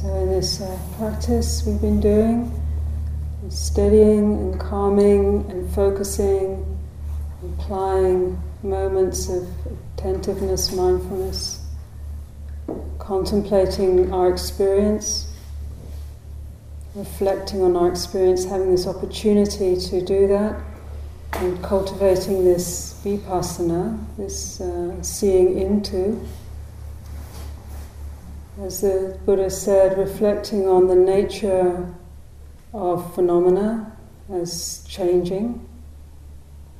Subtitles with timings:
[0.00, 2.50] So, in this uh, practice we've been doing,
[3.50, 6.78] steadying and calming and focusing,
[7.44, 9.46] applying moments of
[9.98, 11.62] attentiveness, mindfulness,
[12.98, 15.30] contemplating our experience,
[16.94, 20.58] reflecting on our experience, having this opportunity to do that,
[21.34, 26.26] and cultivating this vipassana, this uh, seeing into
[28.62, 31.94] as the Buddha said, reflecting on the nature
[32.72, 33.96] of phenomena
[34.30, 35.66] as changing,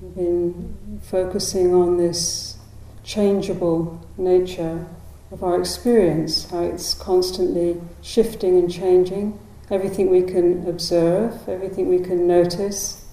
[0.01, 2.57] We've been focusing on this
[3.05, 4.87] changeable nature
[5.31, 9.39] of our experience, how it's constantly shifting and changing,
[9.71, 13.07] everything we can observe, everything we can notice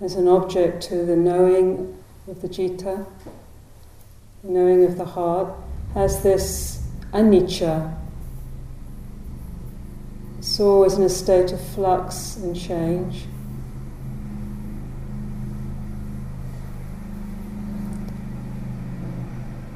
[0.00, 3.06] as an object to the knowing of the citta,
[4.42, 5.54] the knowing of the heart
[5.94, 7.96] has this anicca.
[10.38, 13.24] It's always in a state of flux and change.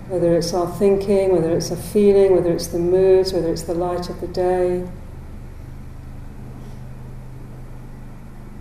[0.09, 3.75] Whether it's our thinking, whether it's a feeling, whether it's the moods, whether it's the
[3.75, 4.83] light of the day,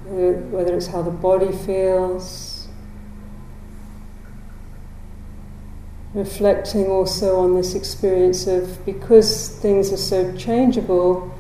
[0.08, 2.53] uh, whether it's how the body feels.
[6.14, 11.34] Reflecting also on this experience of because things are so changeable,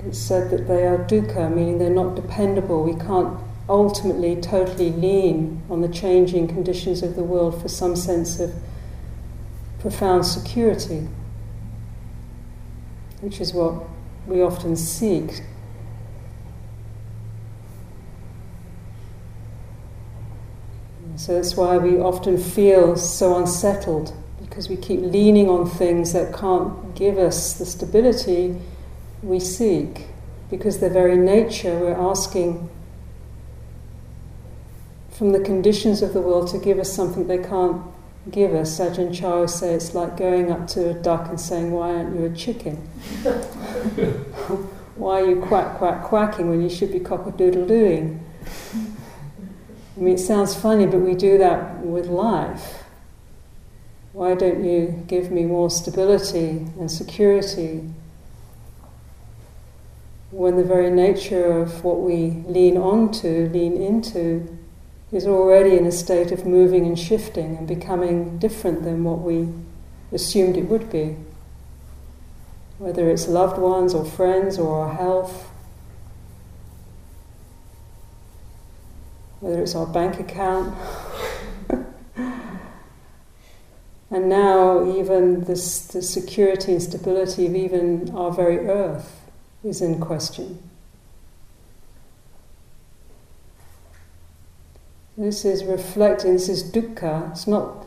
[0.00, 2.82] it's said that they are dukkha, meaning they're not dependable.
[2.82, 8.40] We can't ultimately totally lean on the changing conditions of the world for some sense
[8.40, 8.54] of
[9.78, 11.08] profound security,
[13.20, 13.74] which is what
[14.26, 15.42] we often seek
[21.24, 24.12] So that's why we often feel so unsettled
[24.42, 28.60] because we keep leaning on things that can't give us the stability
[29.22, 30.08] we seek.
[30.50, 32.68] Because their very nature, we're asking
[35.12, 37.80] from the conditions of the world to give us something they can't
[38.30, 38.78] give us.
[38.78, 42.14] Ajahn Chah would say it's like going up to a duck and saying, Why aren't
[42.14, 42.76] you a chicken?
[44.96, 48.20] Why are you quack, quack, quacking when you should be cock a doodle doing?
[49.96, 52.82] I mean, it sounds funny, but we do that with life.
[54.12, 57.90] Why don't you give me more stability and security?
[60.30, 64.58] When the very nature of what we lean onto, lean into,
[65.12, 69.48] is already in a state of moving and shifting and becoming different than what we
[70.10, 71.16] assumed it would be.
[72.78, 75.50] Whether it's loved ones or friends or our health
[79.44, 80.74] whether it's our bank account.
[84.10, 89.20] and now, even this, the security and stability of even our very earth
[89.62, 90.70] is in question.
[95.18, 97.32] This is reflecting, this is dukkha.
[97.32, 97.86] It's not,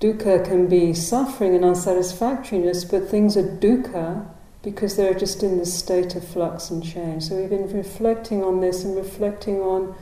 [0.00, 4.28] dukkha can be suffering and unsatisfactoriness, but things are dukkha
[4.64, 7.22] because they're just in this state of flux and change.
[7.22, 9.94] So we've been reflecting on this and reflecting on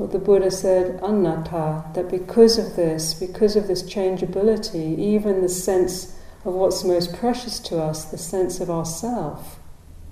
[0.00, 5.48] what the Buddha said, anatta, that because of this, because of this changeability, even the
[5.48, 9.58] sense of what's most precious to us, the sense of ourself,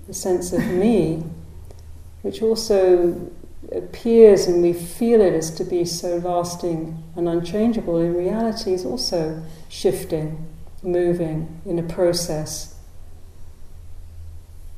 [0.07, 1.25] the sense of me,
[2.23, 3.31] which also
[3.73, 8.85] appears and we feel it as to be so lasting and unchangeable, in reality is
[8.85, 10.47] also shifting,
[10.83, 12.79] moving in a process,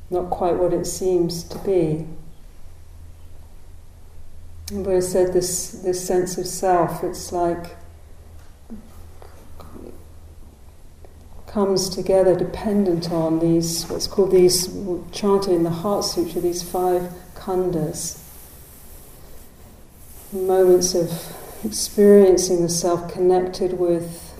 [0.09, 2.07] not quite what it seems to be.
[4.71, 7.75] Buddha said this, this sense of self, it's like
[11.45, 14.73] comes together dependent on these, what's called these,
[15.11, 18.23] chanted in the Heart Sutra, these five khandhas.
[20.31, 21.35] Moments of
[21.65, 24.33] experiencing the self connected with,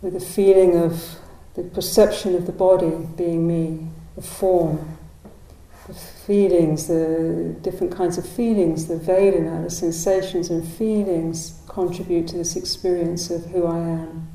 [0.00, 1.16] with the feeling of
[1.54, 4.97] the perception of the body being me, the form,
[5.88, 12.28] the feelings, the different kinds of feelings, the Vedana, uh, the sensations and feelings contribute
[12.28, 14.28] to this experience of who I am.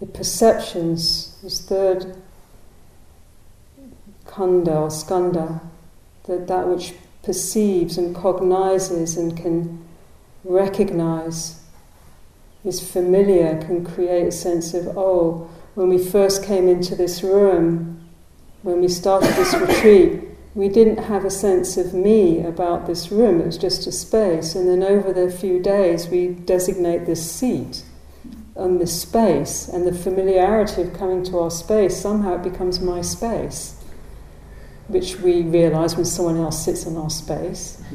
[0.00, 2.16] The perceptions, this third
[4.26, 5.60] khandha or skandha,
[6.24, 9.84] that, that which perceives and cognizes and can
[10.42, 11.62] recognize
[12.64, 18.08] is familiar, can create a sense of, oh, when we first came into this room,
[18.62, 23.40] when we started this retreat, we didn't have a sense of me about this room,
[23.40, 24.54] it was just a space.
[24.54, 27.84] And then over the few days, we designate this seat.
[28.56, 33.00] and this space, and the familiarity of coming to our space, somehow it becomes my
[33.00, 33.82] space,
[34.88, 37.80] which we realize when someone else sits in our space.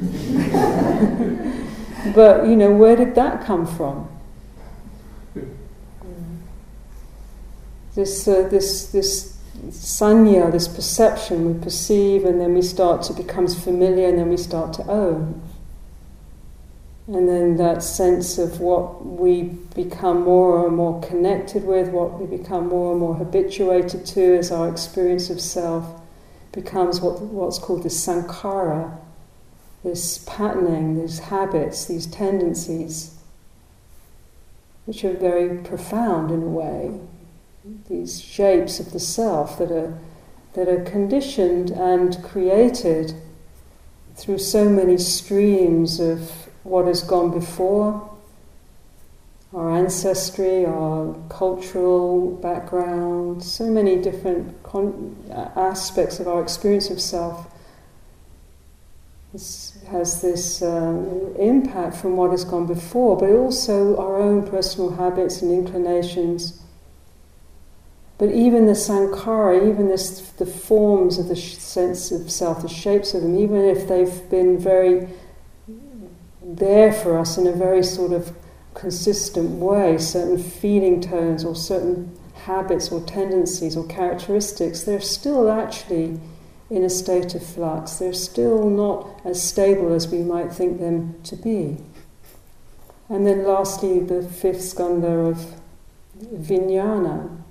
[2.14, 4.08] but, you know, where did that come from?
[7.94, 9.35] This, uh, this, this
[9.70, 14.36] sanya, this perception, we perceive and then we start to becomes familiar and then we
[14.36, 15.42] start to own.
[17.08, 19.42] And then that sense of what we
[19.74, 24.50] become more and more connected with, what we become more and more habituated to as
[24.50, 26.00] our experience of self,
[26.50, 28.98] becomes what, what's called the sankhara,
[29.84, 33.14] this patterning, these habits, these tendencies,
[34.86, 36.98] which are very profound in a way.
[37.88, 39.98] These shapes of the self that are,
[40.52, 43.14] that are conditioned and created
[44.14, 48.16] through so many streams of what has gone before,
[49.52, 55.16] our ancestry, our cultural background, so many different con-
[55.56, 57.46] aspects of our experience of self
[59.32, 65.42] has this um, impact from what has gone before, but also our own personal habits
[65.42, 66.62] and inclinations.
[68.18, 73.12] But even the sankhara, even this, the forms of the sense of self, the shapes
[73.12, 75.08] of them, even if they've been very
[76.42, 78.34] there for us in a very sort of
[78.74, 86.18] consistent way, certain feeling tones or certain habits or tendencies or characteristics, they're still actually
[86.70, 87.96] in a state of flux.
[87.96, 91.78] They're still not as stable as we might think them to be.
[93.08, 95.60] And then lastly, the fifth skandha of
[96.18, 97.42] vijnana,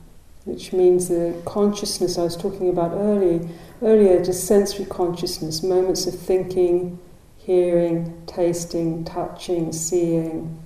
[0.46, 3.48] which means the consciousness I was talking about earlier,
[3.82, 7.00] earlier, just sensory consciousness, moments of thinking,
[7.38, 10.62] hearing, tasting, touching, seeing,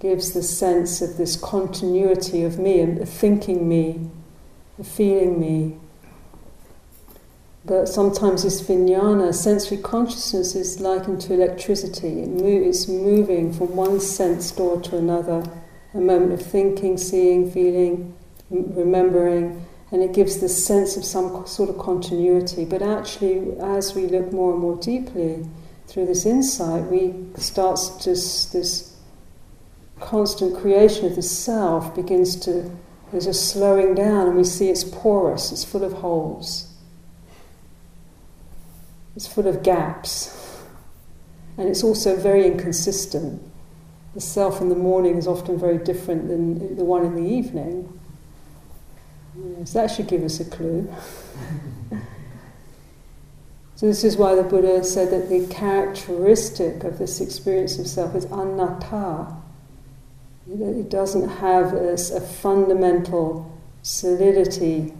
[0.00, 4.10] gives the sense of this continuity of me, and thinking me,
[4.82, 5.76] feeling me.
[7.66, 12.22] But sometimes this vijnana, sensory consciousness, is likened to electricity.
[12.22, 15.44] It move, it's moving from one sense door to another,
[15.92, 18.16] a moment of thinking, seeing, feeling,
[18.50, 22.64] remembering, and it gives this sense of some sort of continuity.
[22.64, 25.46] But actually, as we look more and more deeply,
[25.86, 28.96] through this insight, we starts just this
[29.98, 32.70] constant creation of the self begins to
[33.10, 36.72] there's a slowing down, and we see it's porous, it's full of holes,
[39.16, 40.62] it's full of gaps,
[41.58, 43.42] and it's also very inconsistent.
[44.14, 47.99] The self in the morning is often very different than the one in the evening.
[49.40, 50.92] Mm, yes, that should give us a clue.
[53.80, 58.14] So, this is why the Buddha said that the characteristic of this experience of self
[58.14, 59.34] is anatta.
[60.46, 64.92] It doesn't have a, a fundamental solidity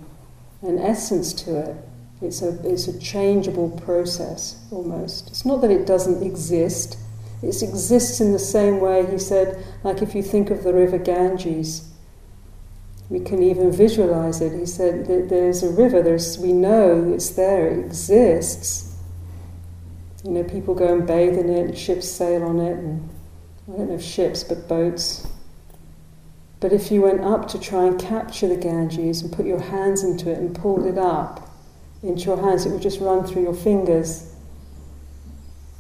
[0.63, 1.77] and essence to it.
[2.23, 5.29] It's a, it's a changeable process almost.
[5.29, 6.97] It's not that it doesn't exist,
[7.43, 10.97] it exists in the same way, he said, like if you think of the river
[10.97, 11.90] Ganges
[13.11, 14.59] we can even visualize it.
[14.59, 18.97] He said there's a river, there's, we know it's there, it exists.
[20.25, 23.11] You know, people go and bathe in it, and ships sail on it, and
[23.67, 25.27] I don't know if ships, but boats.
[26.61, 30.05] But if you went up to try and capture the Ganges and put your hands
[30.05, 31.51] into it and pulled it up
[32.03, 34.30] into your hands, it would just run through your fingers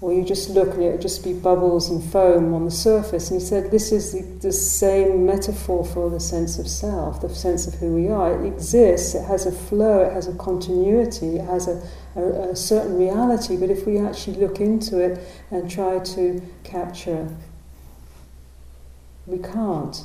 [0.00, 3.30] or you just look and it would just be bubbles and foam on the surface.
[3.30, 7.28] And he said, This is the, the, same metaphor for the sense of self, the
[7.28, 8.42] sense of who we are.
[8.42, 12.57] It exists, it has a flow, it has a continuity, it has a, a, a
[12.57, 17.28] certain reality, but if we actually look into it and try to capture,
[19.26, 20.04] we can't.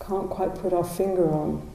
[0.00, 1.70] Can't quite put our finger on.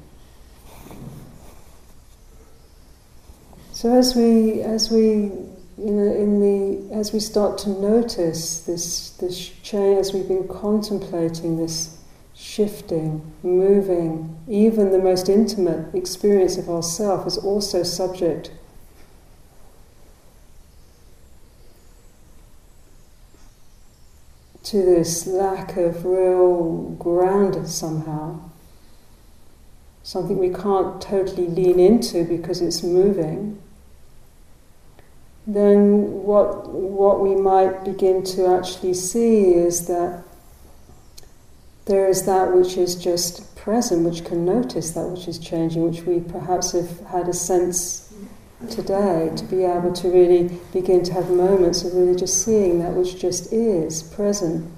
[3.73, 5.31] So as we as we
[5.79, 10.47] you know, in the as we start to notice this this change, as we've been
[10.47, 11.97] contemplating this
[12.35, 18.51] shifting, moving, even the most intimate experience of ourself is also subject
[24.63, 28.37] to this lack of real ground somehow.
[30.03, 33.61] Something we can't totally lean into because it's moving
[35.55, 40.23] then what, what we might begin to actually see is that
[41.85, 46.03] there is that which is just present, which can notice that which is changing, which
[46.03, 48.13] we perhaps have had a sense
[48.69, 52.93] today to be able to really begin to have moments of really just seeing that
[52.93, 54.69] which just is present,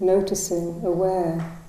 [0.00, 1.59] noticing, aware.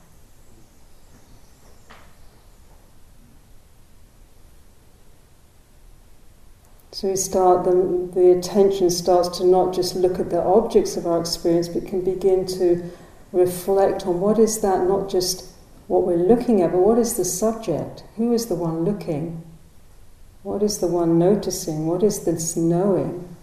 [7.01, 11.08] So we start, the, the attention starts to not just look at the objects of
[11.08, 12.91] our experience, but can begin to
[13.31, 15.50] reflect on what is that, not just
[15.88, 18.03] what we're looking at, but what is the subject?
[18.17, 19.41] Who is the one looking?
[20.43, 21.88] What is the one noticing?
[21.88, 23.36] What is this knowing?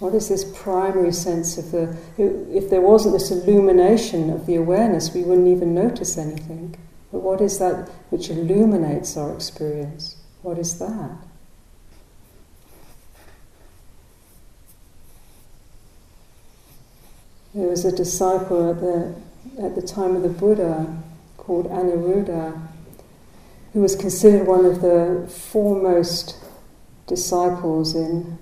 [0.00, 1.96] What is this primary sense of the.
[2.18, 6.74] If there wasn't this illumination of the awareness, we wouldn't even notice anything.
[7.12, 10.16] But what is that which illuminates our experience?
[10.42, 11.18] What is that?
[17.54, 19.14] There was a disciple at the,
[19.62, 20.96] at the time of the Buddha
[21.36, 22.60] called Anuruddha
[23.74, 26.36] who was considered one of the foremost
[27.08, 28.38] disciples in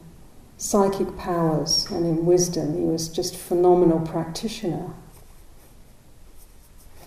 [0.59, 2.77] psychic powers and in wisdom.
[2.77, 4.93] He was just a phenomenal practitioner.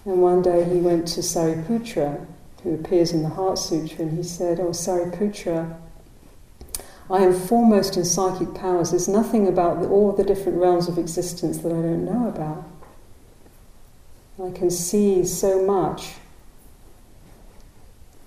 [0.06, 2.26] And one day he went to Sariputra,
[2.64, 5.78] who appears in the Heart Sutra, and he said, Oh, Sariputra,
[7.10, 8.92] I am foremost in psychic powers.
[8.92, 12.68] There's nothing about the, all the different realms of existence that I don't know about.
[14.44, 16.16] I can see so much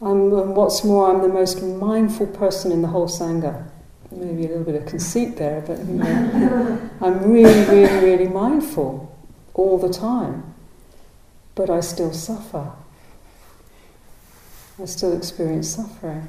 [0.00, 3.68] I'm, and what's more, I'm the most mindful person in the whole Sangha.
[4.10, 9.14] Maybe a little bit of conceit there, but you know, I'm really, really, really mindful
[9.54, 10.54] all the time.
[11.54, 12.72] But I still suffer.
[14.80, 16.28] I still experience suffering.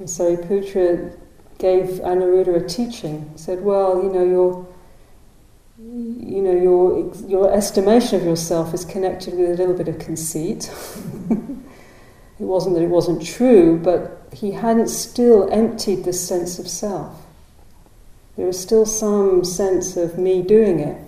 [0.00, 1.14] And Sariputra
[1.58, 3.30] gave Anuruddha a teaching.
[3.32, 4.66] He said, Well, you know, you're
[5.82, 10.70] you know, your, your estimation of yourself is connected with a little bit of conceit.
[11.30, 11.38] it
[12.38, 17.26] wasn't that it wasn't true, but he hadn't still emptied the sense of self.
[18.36, 21.02] There was still some sense of me doing it.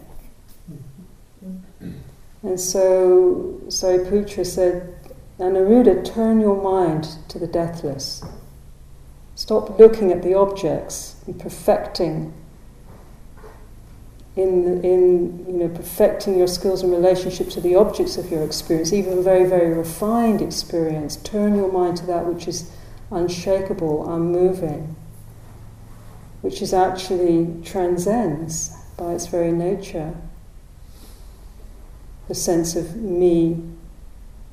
[2.42, 4.94] And so, Sariputra said,
[5.38, 8.22] Anuruddha, turn your mind to the deathless.
[9.42, 12.32] Stop looking at the objects and perfecting
[14.36, 18.92] in, in you know, perfecting your skills in relationship to the objects of your experience,
[18.92, 22.70] even a very, very refined experience, turn your mind to that which is
[23.10, 24.94] unshakable, unmoving,
[26.42, 30.14] which is actually transcends by its very nature.
[32.28, 33.71] The sense of me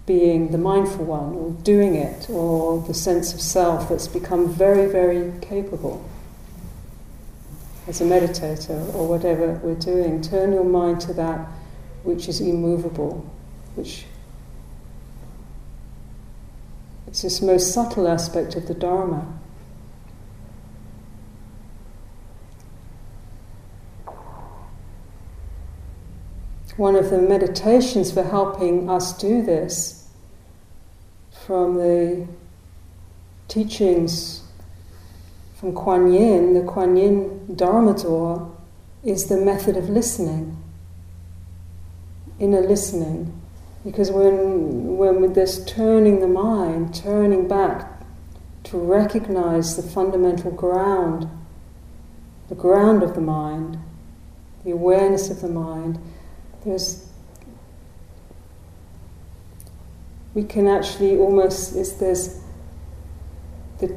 [0.09, 4.91] being the mindful one, or doing it, or the sense of self that's become very,
[4.91, 6.03] very capable
[7.87, 11.47] as a meditator or whatever we're doing, turn your mind to that
[12.01, 13.23] which is immovable,
[13.75, 14.05] which
[17.11, 19.27] is this most subtle aspect of the Dharma.
[26.77, 29.98] One of the meditations for helping us do this
[31.49, 32.27] from the
[33.47, 34.43] teachings
[35.55, 38.55] from Kuan Yin, the Kuan Yin Dharma door,
[39.03, 40.61] is the method of listening,
[42.37, 43.33] inner listening.
[43.83, 47.99] Because when, when with this turning the mind, turning back
[48.65, 51.27] to recognize the fundamental ground,
[52.47, 53.79] the ground of the mind,
[54.63, 55.97] the awareness of the mind,
[56.63, 57.08] there's
[60.33, 62.41] we can actually almost it's there's
[63.79, 63.95] the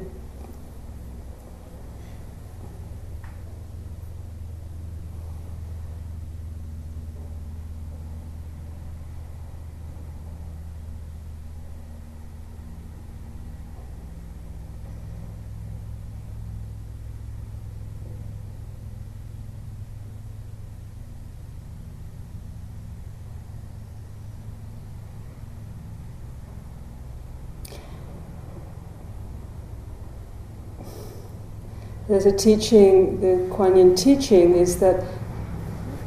[32.13, 35.03] There's a teaching, the Kuan Yin teaching is that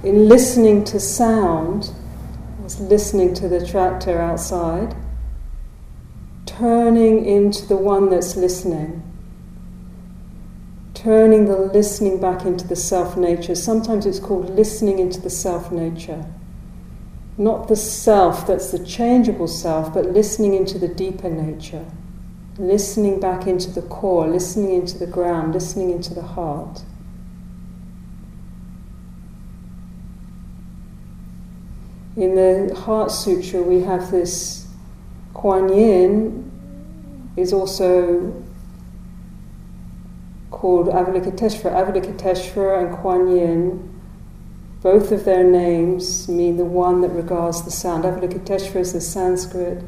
[0.05, 1.91] in listening to sound,
[2.79, 4.95] listening to the tractor outside,
[6.47, 9.03] turning into the one that's listening,
[10.95, 13.57] turning the listening back into the self nature.
[13.57, 16.25] Sometimes it's called listening into the self nature.
[17.37, 21.85] Not the self that's the changeable self, but listening into the deeper nature
[22.59, 26.83] listening back into the core, listening into the ground, listening into the heart.
[32.17, 34.67] In the Heart Sutra, we have this
[35.35, 36.51] Kuan Yin
[37.37, 38.43] is also
[40.51, 41.73] called Avalokiteshvara.
[41.73, 44.01] Avalokiteshvara and Kuan Yin,
[44.81, 48.05] both of their names mean the one that regards the sound.
[48.05, 49.85] Avalokiteshvara is the Sanskrit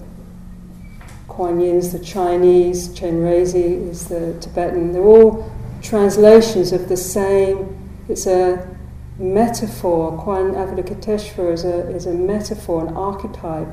[1.39, 4.91] Kuan Yin's the Chinese, Chen Chenrezig is the Tibetan.
[4.91, 5.49] They're all
[5.81, 7.79] translations of the same.
[8.09, 8.77] It's a
[9.21, 10.21] metaphor.
[10.21, 13.73] Kuan Avalokiteshvara is a, is a metaphor, an archetype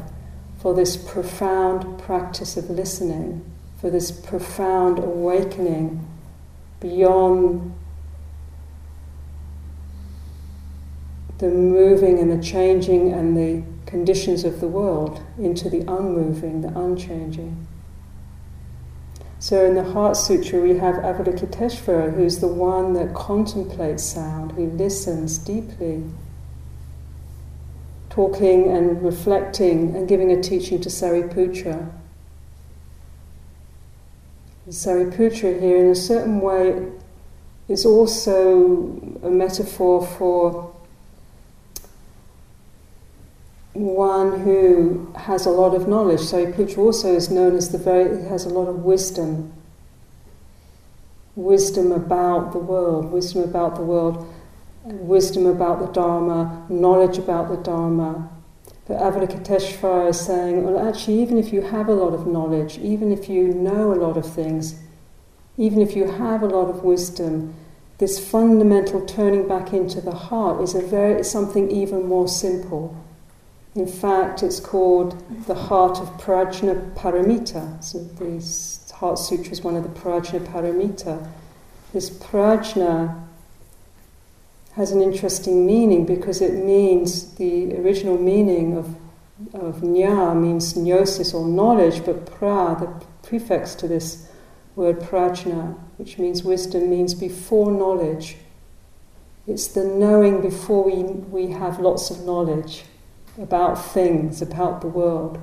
[0.59, 3.43] for this profound practice of listening,
[3.81, 6.07] for this profound awakening
[6.79, 7.73] beyond
[11.39, 16.79] the moving and the changing and the conditions of the world into the unmoving, the
[16.79, 17.67] unchanging.
[19.39, 24.65] So in the Heart Sutra, we have Avalokiteshvara, who's the one that contemplates sound, who
[24.71, 26.03] listens deeply,
[28.09, 31.91] talking and reflecting and giving a teaching to Sariputra.
[34.67, 36.87] Sariputra here, in a certain way,
[37.67, 40.74] is also a metaphor for
[43.75, 46.21] one who has a lot of knowledge.
[46.21, 49.51] Sariputra also is known as the very, has a lot of wisdom.
[51.35, 54.33] Wisdom about the world, wisdom about the world,
[54.85, 58.29] wisdom about the Dharma, knowledge about the Dharma.
[58.87, 63.11] But Avalokiteshvara is saying, well, actually, even if you have a lot of knowledge, even
[63.11, 64.79] if you know a lot of things,
[65.57, 67.53] even if you have a lot of wisdom,
[67.97, 72.95] this fundamental turning back into the heart is a very, something even more simple.
[73.75, 77.83] In fact, it's called the Heart of Prajna Paramita.
[77.83, 81.29] So the Heart Sutra is one of the Prajna Paramita.
[81.91, 83.21] This Prajna
[84.75, 88.95] has an interesting meaning because it means the original meaning of,
[89.53, 94.29] of Nya means gnosis or knowledge, but pra, the prefix to this
[94.77, 98.37] word prajna, which means wisdom, means before knowledge.
[99.47, 102.85] It's the knowing before we, we have lots of knowledge
[103.41, 105.39] about things, about the world.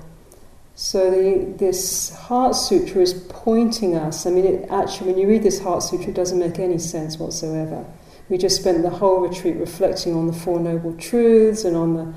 [0.75, 4.27] So the, this Heart Sutra is pointing us.
[4.27, 7.19] I mean, it actually, when you read this Heart Sutra, it doesn't make any sense
[7.19, 7.85] whatsoever.
[8.29, 12.15] We just spent the whole retreat reflecting on the Four Noble Truths and on the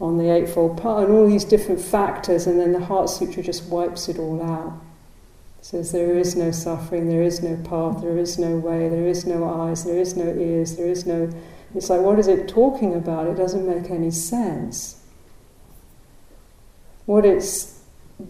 [0.00, 3.64] on the Eightfold Path and all these different factors, and then the Heart Sutra just
[3.70, 4.74] wipes it all out.
[5.58, 9.06] It says there is no suffering, there is no path, there is no way, there
[9.06, 11.30] is no eyes, there is no ears, there is no.
[11.74, 13.26] It's like, what is it talking about?
[13.26, 15.02] It doesn't make any sense.
[17.06, 17.80] What it's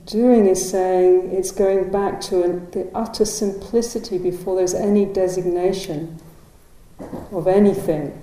[0.04, 6.20] doing is saying it's going back to the utter simplicity before there's any designation
[7.32, 8.22] of anything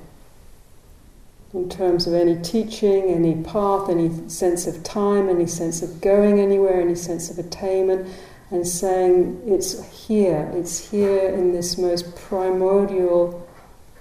[1.53, 6.39] in terms of any teaching, any path, any sense of time, any sense of going
[6.39, 8.07] anywhere, any sense of attainment,
[8.49, 13.47] and saying it's here, it's here in this most primordial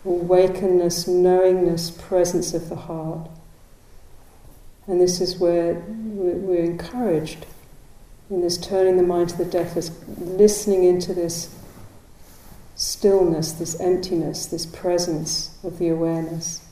[0.05, 3.29] awakeness, knowingness, presence of the heart.
[4.87, 7.47] And this is where we're encouraged
[8.31, 11.55] in this turning the mind to the deathless, listening into this
[12.75, 16.67] stillness, this emptiness, this presence of the awareness.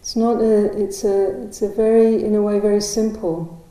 [0.00, 3.61] It's not a, it's a, it's a very, in a way, very simple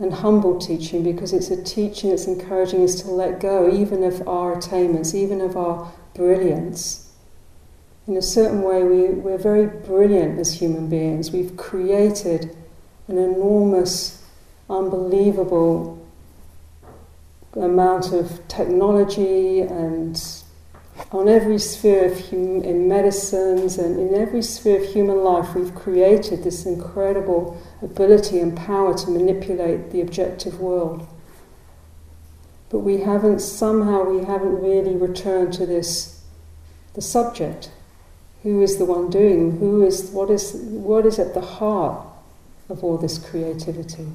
[0.00, 4.26] and humble teaching because it's a teaching that's encouraging us to let go even of
[4.26, 7.12] our attainments, even of our brilliance.
[8.08, 11.30] In a certain way, we, we're very brilliant as human beings.
[11.30, 12.56] We've created
[13.08, 14.24] an enormous,
[14.70, 15.98] unbelievable
[17.52, 20.16] amount of technology and
[21.12, 25.74] on every sphere of hum- in medicines and in every sphere of human life, we've
[25.74, 31.06] created this incredible ability and power to manipulate the objective world.
[32.68, 36.22] But we haven't, somehow, we haven't really returned to this,
[36.94, 37.70] the subject.
[38.44, 39.58] Who is the one doing?
[39.58, 42.06] Who is, what is, what is at the heart
[42.68, 44.06] of all this creativity?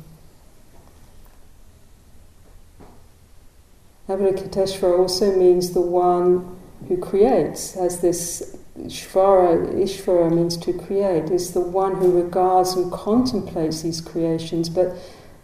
[4.07, 6.55] Avalokiteshvara also means the one
[6.87, 12.91] who creates, as this Shvara, Ishvara means to create, is the one who regards and
[12.91, 14.95] contemplates these creations, but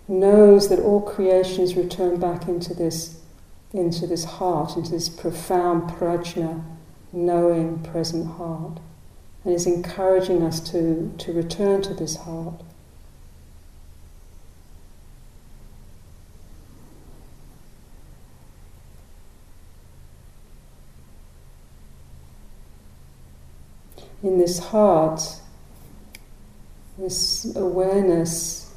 [0.08, 3.22] knows that all creations return back into this,
[3.72, 6.64] into this heart, into this profound prajna,
[7.14, 8.80] knowing present heart,
[9.44, 12.62] and is encouraging us to, to return to this heart.
[24.24, 25.22] In this heart,
[26.98, 28.74] this awareness,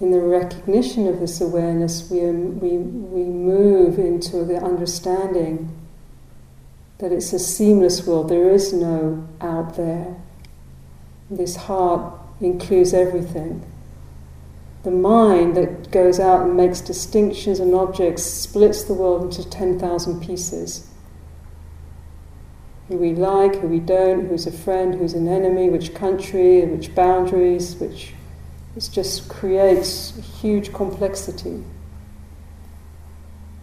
[0.00, 5.72] in the recognition of this awareness, we, we, we move into the understanding
[6.98, 10.16] that it's a seamless world, there is no out there.
[11.30, 13.64] This heart includes everything.
[14.82, 20.20] The mind that goes out and makes distinctions and objects splits the world into 10,000
[20.24, 20.88] pieces.
[22.88, 26.94] Who we like, who we don't, who's a friend, who's an enemy, which country, which
[26.94, 28.12] boundaries, which.
[28.76, 31.64] It just creates huge complexity.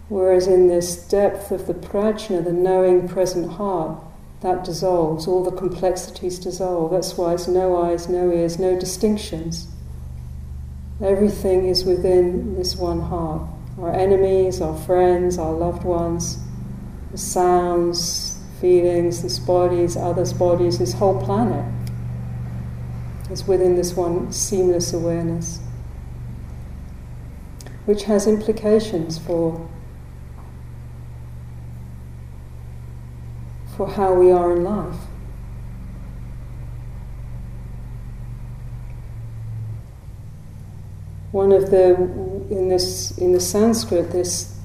[0.08, 3.98] Whereas in this depth of the prajna, the knowing present heart,
[4.40, 6.90] that dissolves, all the complexities dissolve.
[6.90, 9.68] That's why it's no eyes, no ears, no distinctions.
[11.02, 13.42] Everything is within this one heart.
[13.80, 16.38] Our enemies, our friends, our loved ones,
[17.10, 18.23] the sounds,
[18.64, 21.70] feelings, this bodies, others' bodies, this whole planet
[23.30, 25.60] is within this one seamless awareness,
[27.84, 29.68] which has implications for
[33.76, 34.96] for how we are in life.
[41.32, 41.96] One of the
[42.48, 44.58] in this in the Sanskrit, this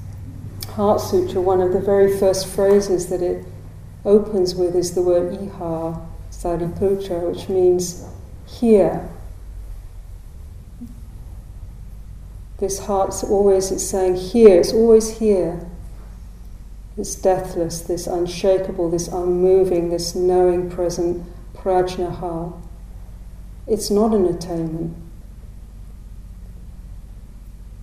[0.70, 3.46] Heart Sutra, one of the very first phrases that it
[4.06, 8.06] opens with is the word iha sariputra, which means
[8.46, 9.10] here.
[12.58, 15.66] This heart's always it's saying here, it's always here
[17.00, 22.62] this deathless, this unshakable, this unmoving, this knowing present prajnaha.
[23.68, 24.98] It's not an attainment.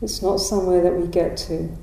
[0.02, 1.74] It's not somewhere that we get to.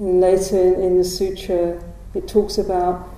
[0.00, 1.80] And later in, in the sutra,
[2.14, 3.08] it talks about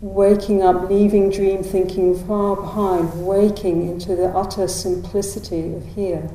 [0.00, 6.30] waking up, leaving dream thinking far behind, waking into the utter simplicity of here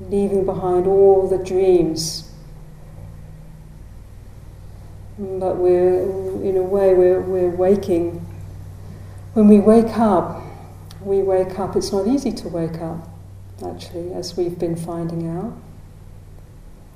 [0.00, 2.30] leaving behind all the dreams.
[5.18, 6.02] But we're,
[6.42, 8.24] in a way, we're, we're waking.
[9.34, 10.42] When we wake up,
[11.00, 13.08] we wake up, it's not easy to wake up,
[13.66, 15.56] actually, as we've been finding out.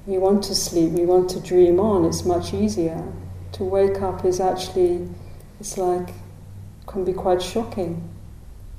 [0.06, 3.12] We want to sleep, we want to dream on, it's much easier.
[3.52, 5.08] To wake up is actually,
[5.60, 6.08] it's like,
[6.86, 8.08] can be quite shocking.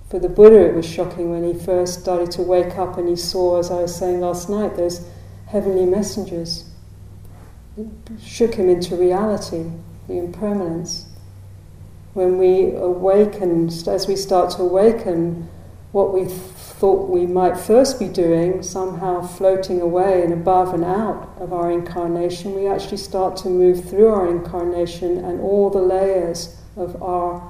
[0.09, 3.15] For the Buddha, it was shocking when he first started to wake up and he
[3.15, 5.07] saw, as I was saying last night, those
[5.47, 6.69] heavenly messengers.
[7.77, 7.87] It
[8.21, 9.71] shook him into reality,
[10.07, 11.05] the impermanence.
[12.13, 15.49] When we awaken, as we start to awaken,
[15.93, 16.25] what we
[16.83, 21.71] thought we might first be doing, somehow floating away and above and out of our
[21.71, 27.41] incarnation, we actually start to move through our incarnation and all the layers of our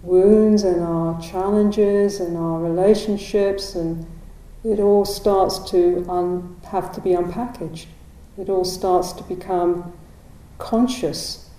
[0.00, 4.06] wounds and our challenges and our relationships, and
[4.62, 7.86] it all starts to un- have to be unpackaged.
[8.38, 9.92] It all starts to become
[10.58, 11.50] conscious.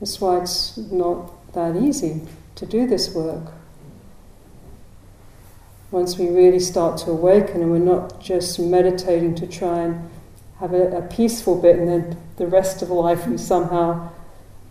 [0.00, 2.22] That's why it's not that easy
[2.56, 3.52] to do this work.
[5.90, 10.10] Once we really start to awaken and we're not just meditating to try and
[10.60, 14.10] have a, a peaceful bit and then the rest of life we somehow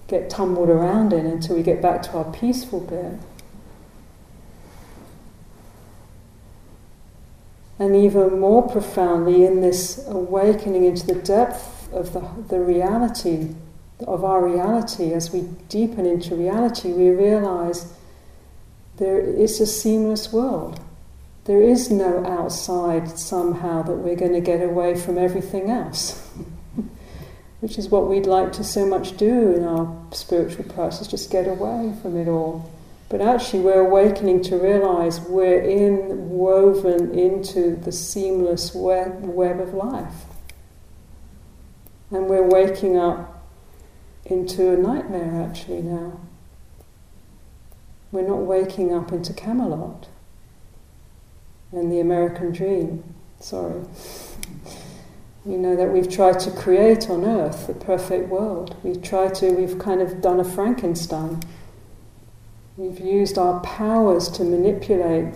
[0.08, 3.20] get tumbled around in until we get back to our peaceful bit.
[7.80, 13.54] And even more profoundly, in this awakening into the depth of the, the reality,
[14.00, 17.94] of our reality, as we deepen into reality, we realize
[18.98, 20.80] there is a seamless world.
[21.48, 26.30] There is no outside somehow that we're going to get away from everything else.
[27.62, 31.48] which is what we'd like to so much do in our spiritual practice, just get
[31.48, 32.70] away from it all.
[33.08, 39.74] But actually, we're awakening to realize we're in, woven into the seamless web, web of
[39.74, 40.26] life.
[42.12, 43.46] And we're waking up
[44.26, 46.20] into a nightmare actually now.
[48.12, 50.10] We're not waking up into Camelot
[51.72, 53.04] and the American dream.
[53.40, 53.84] Sorry
[55.48, 58.76] you know, that we've tried to create on earth, the perfect world.
[58.84, 61.42] We've tried to, we've kind of done a Frankenstein.
[62.76, 65.34] We've used our powers to manipulate,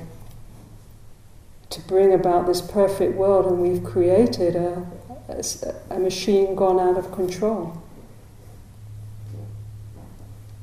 [1.70, 4.86] to bring about this perfect world, and we've created a,
[5.30, 7.82] a, a machine gone out of control.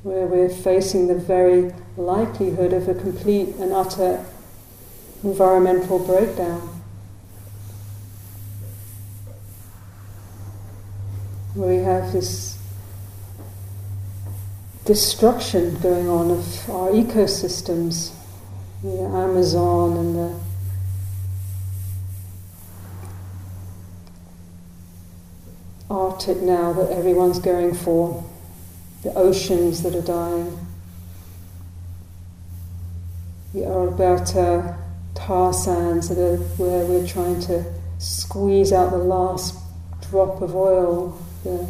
[0.03, 4.23] Where we're facing the very likelihood of a complete and utter
[5.23, 6.79] environmental breakdown.
[11.55, 12.57] we have this
[14.85, 18.13] destruction going on of our ecosystems,
[18.81, 20.39] the Amazon and the
[25.89, 28.23] Arctic now that everyone's going for,
[29.03, 30.65] the oceans that are dying,
[33.53, 34.77] the Alberta
[35.19, 37.63] tar sands that are where we're trying to
[37.97, 39.55] squeeze out the last
[40.09, 41.67] drop of oil, the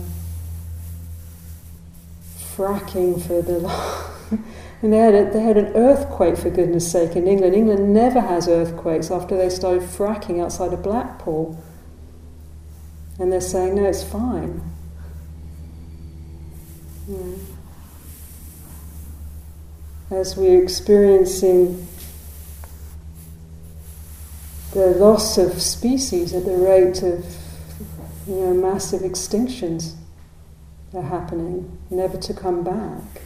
[2.55, 3.59] fracking for the.
[4.81, 7.55] and they had, a, they had an earthquake, for goodness sake, in England.
[7.55, 11.61] England never has earthquakes after they started fracking outside of Blackpool.
[13.17, 14.61] And they're saying, no, it's fine.
[17.07, 17.35] Yeah.
[20.11, 21.88] As we're experiencing
[24.73, 27.25] the loss of species at the rate of
[28.27, 29.95] you know, massive extinctions
[30.93, 33.21] are happening, never to come back.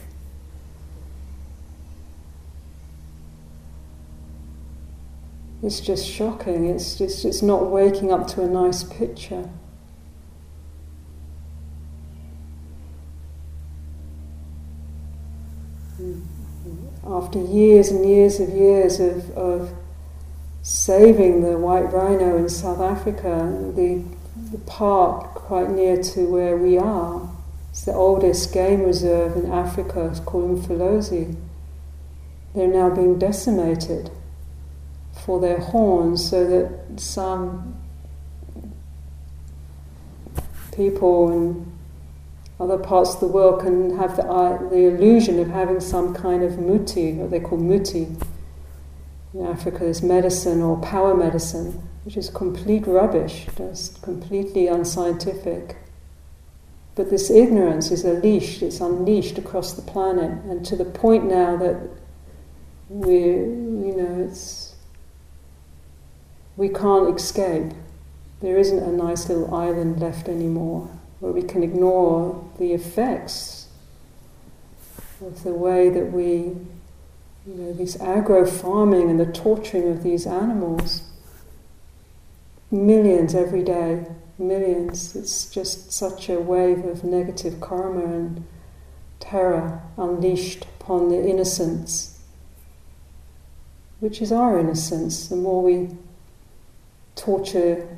[5.62, 6.66] It's just shocking.
[6.66, 9.50] It's just it's not waking up to a nice picture.
[16.02, 17.08] Mm-hmm.
[17.08, 19.74] After years and years of years of, of
[20.64, 24.02] saving the white rhino in South Africa, the,
[24.52, 27.30] the park quite near to where we are.
[27.70, 31.36] It's the oldest game reserve in Africa, it's called Mfolozi.
[32.56, 34.10] They're now being decimated
[35.26, 37.76] for their horns so that some
[40.74, 41.72] people in
[42.60, 46.42] other parts of the world can have the, uh, the illusion of having some kind
[46.42, 48.08] of muti, what they call muti,
[49.34, 55.78] in Africa there's medicine or power medicine, which is complete rubbish, just completely unscientific.
[56.96, 61.58] But this ignorance is unleashed, it's unleashed across the planet, and to the point now
[61.58, 61.90] that
[62.90, 64.76] we, you know, it's
[66.56, 67.74] we can't escape.
[68.42, 73.70] There isn't a nice little island left anymore where we can ignore the effects
[75.26, 76.54] of the way that we
[77.46, 81.04] you know, this agro farming and the torturing of these animals.
[82.72, 84.06] Millions every day,
[84.38, 85.16] millions.
[85.16, 88.46] It's just such a wave of negative karma and
[89.20, 92.20] terror unleashed upon the innocents,
[94.00, 95.28] which is our innocence.
[95.28, 95.90] The more we
[97.16, 97.98] torture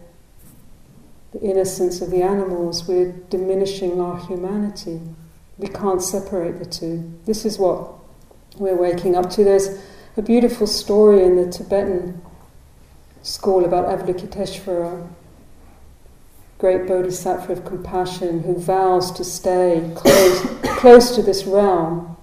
[1.31, 5.01] the innocence of the animals, we're diminishing our humanity.
[5.57, 7.13] We can't separate the two.
[7.25, 7.94] This is what
[8.57, 9.43] we're waking up to.
[9.43, 9.79] There's
[10.17, 12.21] a beautiful story in the Tibetan
[13.21, 15.07] school about Avalokiteshvara,
[16.57, 20.41] great bodhisattva of compassion who vows to stay close,
[20.79, 22.15] close to this realm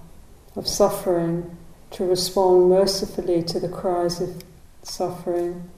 [0.55, 1.57] of suffering,
[1.91, 4.41] to respond mercifully to the cries of
[4.81, 5.69] suffering.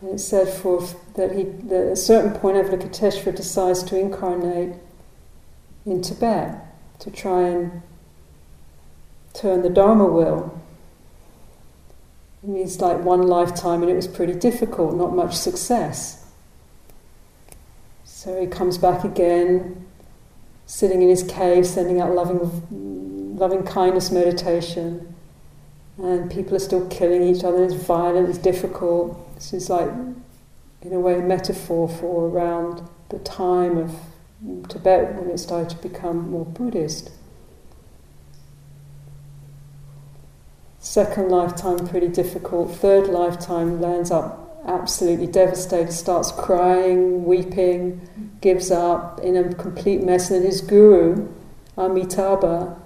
[0.00, 4.74] And it said for that he that at a certain point Avalokiteshvara decides to incarnate
[5.86, 6.60] in Tibet
[7.00, 7.82] to try and
[9.34, 10.58] turn the Dharma wheel.
[12.42, 16.24] It means like one lifetime, and it was pretty difficult, not much success.
[18.04, 19.86] So he comes back again,
[20.66, 25.14] sitting in his cave, sending out loving, loving kindness meditation,
[25.98, 27.64] and people are still killing each other.
[27.64, 29.34] It's violent, it's difficult.
[29.34, 29.90] This is like,
[30.82, 33.94] in a way, a metaphor for around the time of
[34.68, 37.10] Tibet when it started to become more Buddhist.
[40.84, 42.70] Second lifetime, pretty difficult.
[42.70, 48.06] Third lifetime, lands up absolutely devastated, starts crying, weeping,
[48.42, 50.30] gives up in a complete mess.
[50.30, 51.26] And his guru,
[51.78, 52.76] Amitabha,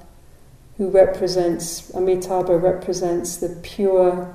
[0.76, 4.32] who represents, Amitabha represents the pure,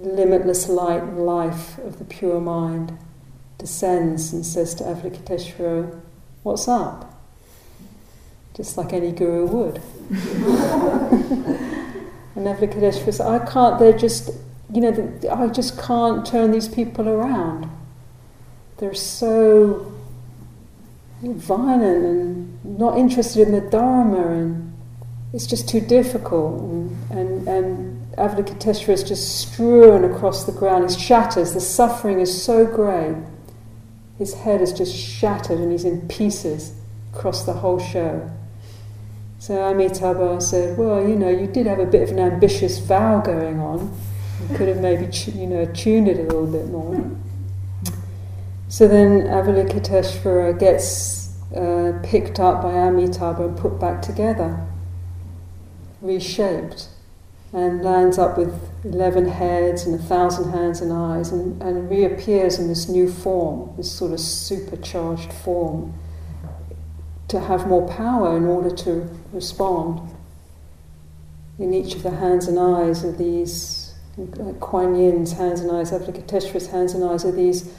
[0.00, 2.98] limitless light and life of the pure mind,
[3.56, 6.00] descends and says to Avalokiteshvara,
[6.42, 7.22] What's up?
[8.52, 9.80] Just like any guru would.
[12.34, 14.30] And Avalokiteshvara said, I can't, they're just,
[14.72, 17.68] you know, I just can't turn these people around.
[18.78, 19.92] They're so
[21.22, 24.72] violent and not interested in the Dharma, and
[25.32, 26.60] it's just too difficult.
[26.60, 30.90] And, and, and Avalokiteshvara is just strewn across the ground.
[30.90, 31.54] He shatters.
[31.54, 33.16] The suffering is so great.
[34.18, 36.74] His head is just shattered and he's in pieces
[37.14, 38.30] across the whole show.
[39.40, 43.22] So Amitabha said, Well, you know, you did have a bit of an ambitious vow
[43.22, 43.98] going on.
[44.42, 47.10] You could have maybe, you know, tuned it a little bit more.
[48.68, 54.62] So then Avalokiteshvara gets uh, picked up by Amitabha and put back together,
[56.02, 56.88] reshaped.
[57.54, 62.58] and lands up with 11 heads and a thousand hands and eyes and, and reappears
[62.58, 65.94] in this new form, this sort of supercharged form,
[67.30, 70.14] to have more power in order to respond.
[71.58, 75.92] In each of the hands and eyes are these, like Kuan Yin's hands and eyes,
[75.92, 77.72] Avalokiteshvara's hands and eyes, are these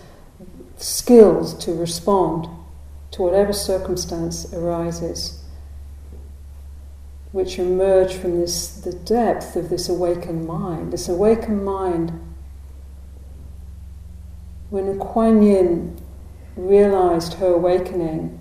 [0.77, 2.47] skills to respond
[3.11, 5.41] to whatever circumstance arises
[7.31, 10.91] which emerge from this the depth of this awakened mind.
[10.91, 12.11] This awakened mind,
[14.69, 15.97] when Kuan Yin
[16.57, 18.40] realized her awakening,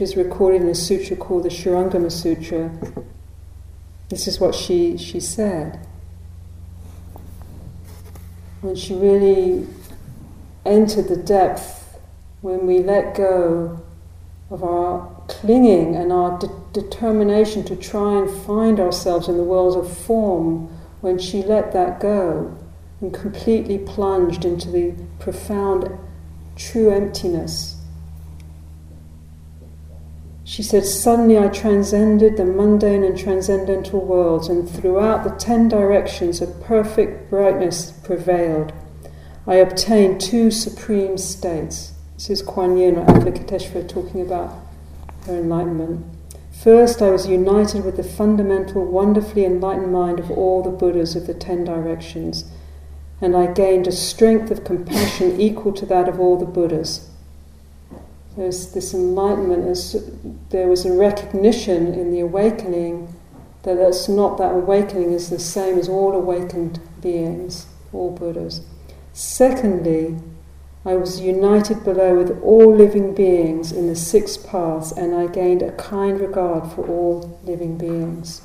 [0.00, 2.70] is recorded in a sutra called the Shurangama Sutra,
[4.08, 5.86] this is what she, she said.
[8.60, 9.66] When she really
[10.64, 11.98] entered the depth,
[12.42, 13.80] when we let go
[14.50, 19.76] of our clinging and our de- determination to try and find ourselves in the world
[19.76, 20.68] of form,
[21.00, 22.56] when she let that go
[23.00, 25.98] and completely plunged into the profound
[26.54, 27.71] true emptiness.
[30.52, 36.42] She said, Suddenly I transcended the mundane and transcendental worlds, and throughout the ten directions
[36.42, 38.70] a perfect brightness prevailed.
[39.46, 41.94] I obtained two supreme states.
[42.16, 44.54] This is Kuan Yin or Avalokiteshvara talking about
[45.24, 46.04] her enlightenment.
[46.50, 51.26] First, I was united with the fundamental, wonderfully enlightened mind of all the Buddhas of
[51.26, 52.44] the ten directions,
[53.22, 57.08] and I gained a strength of compassion equal to that of all the Buddhas.
[58.36, 59.64] There's this enlightenment,
[60.50, 63.14] there was a recognition in the awakening
[63.62, 68.62] that that's not that awakening is the same as all awakened beings, all Buddhas.
[69.12, 70.16] Secondly,
[70.84, 75.62] I was united below with all living beings in the six paths, and I gained
[75.62, 78.42] a kind regard for all living beings.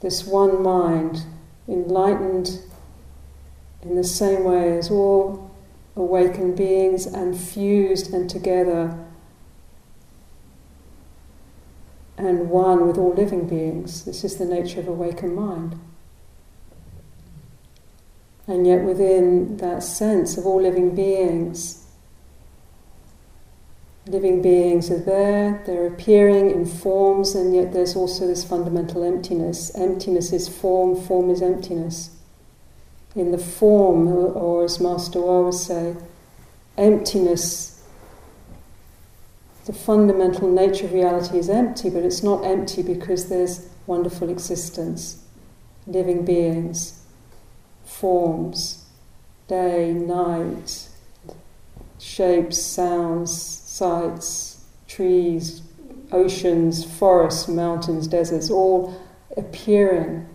[0.00, 1.24] This one mind,
[1.68, 2.60] enlightened
[3.82, 5.49] in the same way as all
[5.96, 8.98] awakened beings, and fused and together,
[12.16, 14.04] and one with all living beings.
[14.04, 15.78] This is the nature of awakened mind.
[18.46, 21.86] And yet, within that sense of all living beings,
[24.06, 29.70] living beings are there, they're appearing in forms, and yet there's also this fundamental emptiness.
[29.76, 32.16] Emptiness is form, form is emptiness.
[33.14, 35.96] In the form, or as Master Hua would say,
[36.78, 37.82] emptiness,
[39.66, 45.24] the fundamental nature of reality is empty, but it's not empty because there's wonderful existence,
[45.86, 47.00] living beings
[47.90, 48.84] forms,
[49.48, 50.88] day, night,
[51.98, 55.60] shapes, sounds, sights, trees,
[56.12, 58.98] oceans, forests, mountains, deserts, all
[59.36, 60.26] appearing,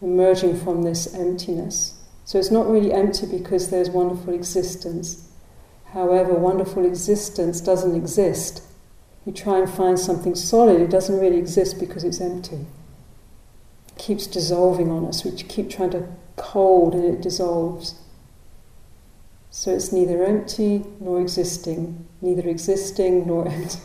[0.00, 1.97] emerging from this emptiness.
[2.28, 5.30] So it's not really empty because there's wonderful existence.
[5.94, 8.62] However, wonderful existence doesn't exist.
[9.24, 12.66] You try and find something solid, it doesn't really exist because it's empty.
[13.86, 15.24] It keeps dissolving on us.
[15.24, 16.06] We keep trying to
[16.38, 17.94] hold and it dissolves.
[19.50, 23.78] So it's neither empty nor existing, neither existing nor empty.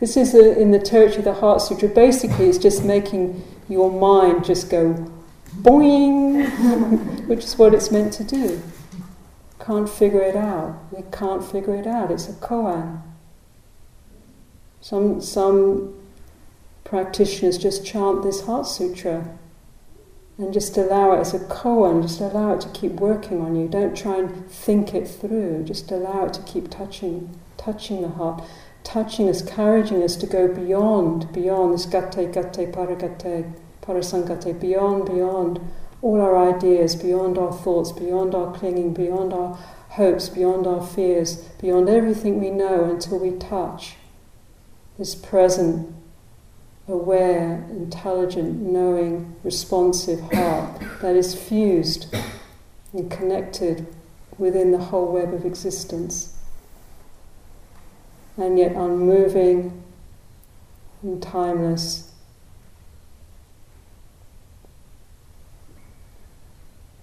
[0.00, 1.88] This is a, in the territory of the Heart Sutra.
[1.88, 5.08] Basically, it's just making your mind just go
[5.56, 8.62] boing, which is what it's meant to do.
[9.60, 10.78] Can't figure it out.
[10.90, 12.10] We can't figure it out.
[12.10, 13.00] It's a koan.
[14.80, 15.94] Some, some
[16.84, 19.38] practitioners just chant this Heart Sutra
[20.38, 23.68] and just allow it as a koan, just allow it to keep working on you.
[23.68, 28.42] Don't try and think it through, just allow it to keep touching, touching the heart,
[28.82, 33.52] touching us, encouraging us to go beyond, beyond this gatte, gate, paragate,
[33.82, 35.60] parasamgate, beyond, beyond
[36.00, 39.54] all our ideas, beyond our thoughts, beyond our clinging, beyond our
[39.90, 43.96] hopes, beyond our fears, beyond everything we know until we touch
[44.98, 45.94] this present
[46.88, 52.14] aware, intelligent, knowing, responsive heart that is fused
[52.92, 53.86] and connected
[54.38, 56.36] within the whole web of existence,
[58.36, 59.82] and yet unmoving
[61.02, 62.11] and timeless.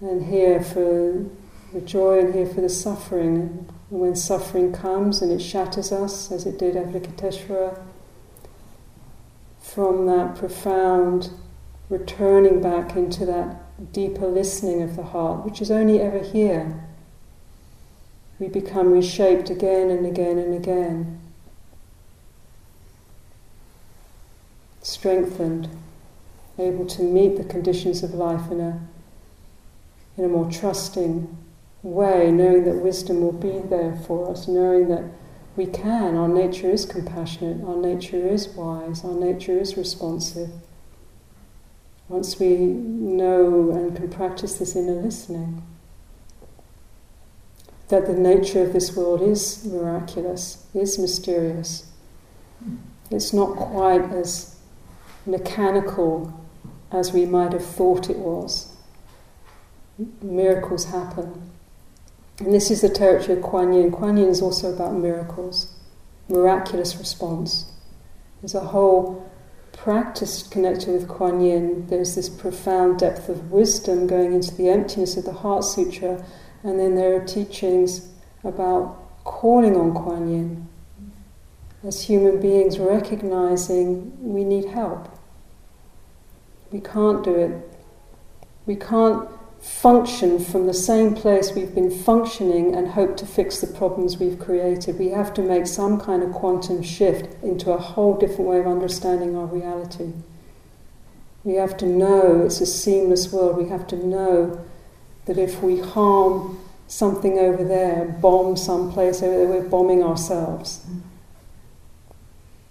[0.00, 1.26] And here for
[1.72, 3.68] the joy and here for the suffering.
[3.90, 7.80] And when suffering comes and it shatters us, as it did Avalokiteshvara,
[9.60, 11.30] from that profound
[11.88, 16.84] returning back into that deeper listening of the heart, which is only ever here.
[18.38, 21.20] We become reshaped again and again and again,
[24.82, 25.68] strengthened,
[26.58, 28.80] able to meet the conditions of life in a,
[30.20, 31.34] in a more trusting
[31.82, 35.02] way, knowing that wisdom will be there for us, knowing that
[35.56, 40.50] we can, our nature is compassionate, our nature is wise, our nature is responsive.
[42.06, 45.62] Once we know and can practice this inner listening,
[47.88, 51.90] that the nature of this world is miraculous, is mysterious.
[53.10, 54.56] It's not quite as
[55.24, 56.38] mechanical
[56.92, 58.69] as we might have thought it was.
[60.22, 61.50] Miracles happen.
[62.38, 63.90] And this is the territory of Kuan Yin.
[63.90, 65.74] Kuan Yin is also about miracles,
[66.28, 67.70] miraculous response.
[68.40, 69.30] There's a whole
[69.72, 71.86] practice connected with Kuan Yin.
[71.88, 76.24] There's this profound depth of wisdom going into the emptiness of the Heart Sutra,
[76.62, 78.08] and then there are teachings
[78.42, 80.68] about calling on Kuan Yin.
[81.84, 85.08] As human beings, recognizing we need help.
[86.70, 87.68] We can't do it.
[88.64, 89.28] We can't
[89.60, 94.38] function from the same place we've been functioning and hope to fix the problems we've
[94.38, 94.98] created.
[94.98, 98.66] We have to make some kind of quantum shift into a whole different way of
[98.66, 100.12] understanding our reality.
[101.44, 103.56] We have to know it's a seamless world.
[103.56, 104.64] We have to know
[105.26, 110.84] that if we harm something over there, bomb someplace over there, we're bombing ourselves.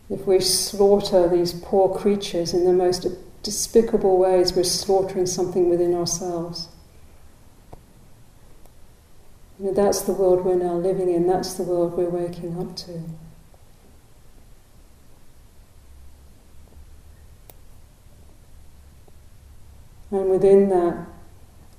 [0.09, 3.07] If we slaughter these poor creatures in the most
[3.43, 6.67] despicable ways, we're slaughtering something within ourselves.
[9.59, 12.77] You know, that's the world we're now living in, that's the world we're waking up
[12.77, 13.03] to.
[20.11, 21.05] And within that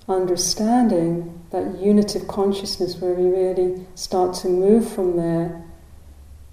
[0.08, 5.64] understanding, that unitive consciousness where we really start to move from there,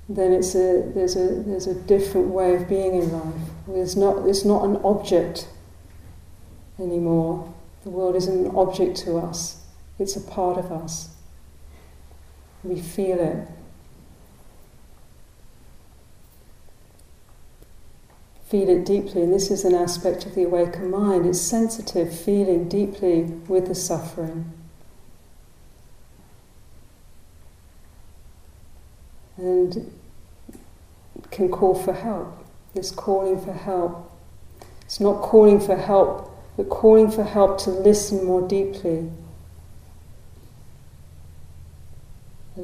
[0.08, 3.42] then it's a, there's, a, there's a different way of being in life.
[3.70, 5.50] It's not, it's not an object
[6.80, 7.54] anymore.
[7.84, 9.62] The world isn't an object to us,
[10.00, 11.17] it's a part of us.
[12.64, 13.48] We feel it.
[18.50, 21.26] Feel it deeply, and this is an aspect of the awakened mind.
[21.26, 24.52] It's sensitive, feeling deeply with the suffering.
[29.36, 29.92] And
[31.30, 32.46] can call for help.
[32.74, 34.12] This calling for help.
[34.82, 39.10] It's not calling for help, but calling for help to listen more deeply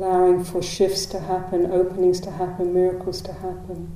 [0.03, 3.89] allowing for shifts to happen, openings to happen, miracles to happen.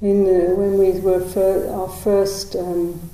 [0.00, 3.10] In the, when we were fir- our first, um,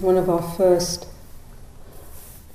[0.00, 1.06] one of our first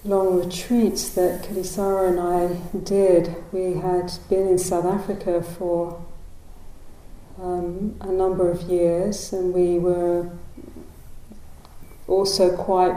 [0.03, 6.05] long retreats that Kittisaro and I did, we had been in South Africa for
[7.41, 10.29] um, a number of years, and we were
[12.09, 12.95] also quite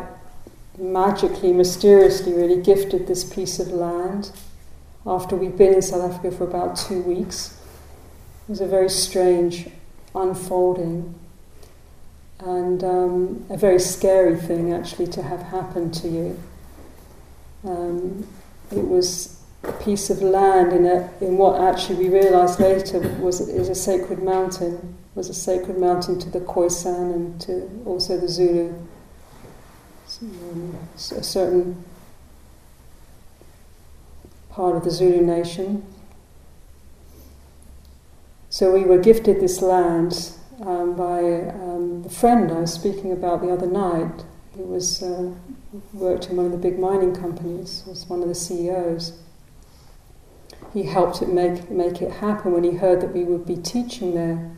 [0.79, 4.33] magically, mysteriously, really gifted this piece of land
[5.07, 7.61] after we'd been in South Africa for about two weeks.
[8.49, 9.69] It was a very strange
[10.15, 11.15] unfolding
[12.41, 16.41] and um, a very scary thing actually to have happened to you.
[17.65, 18.27] Um,
[18.71, 23.41] it was a piece of land in, a, in what actually we realised later was
[23.41, 28.29] is a sacred mountain, was a sacred mountain to the Khoisan and to also the
[28.29, 28.75] Zulu
[30.23, 31.85] a certain
[34.51, 35.85] part of the Zulu nation.
[38.51, 43.41] So we were gifted this land um, by um, the friend I was speaking about
[43.41, 44.25] the other night.
[44.55, 45.33] He was uh,
[45.95, 47.83] worked in one of the big mining companies.
[47.87, 49.19] Was one of the CEOs.
[50.75, 54.15] He helped it make make it happen when he heard that we would be teaching
[54.15, 54.51] there.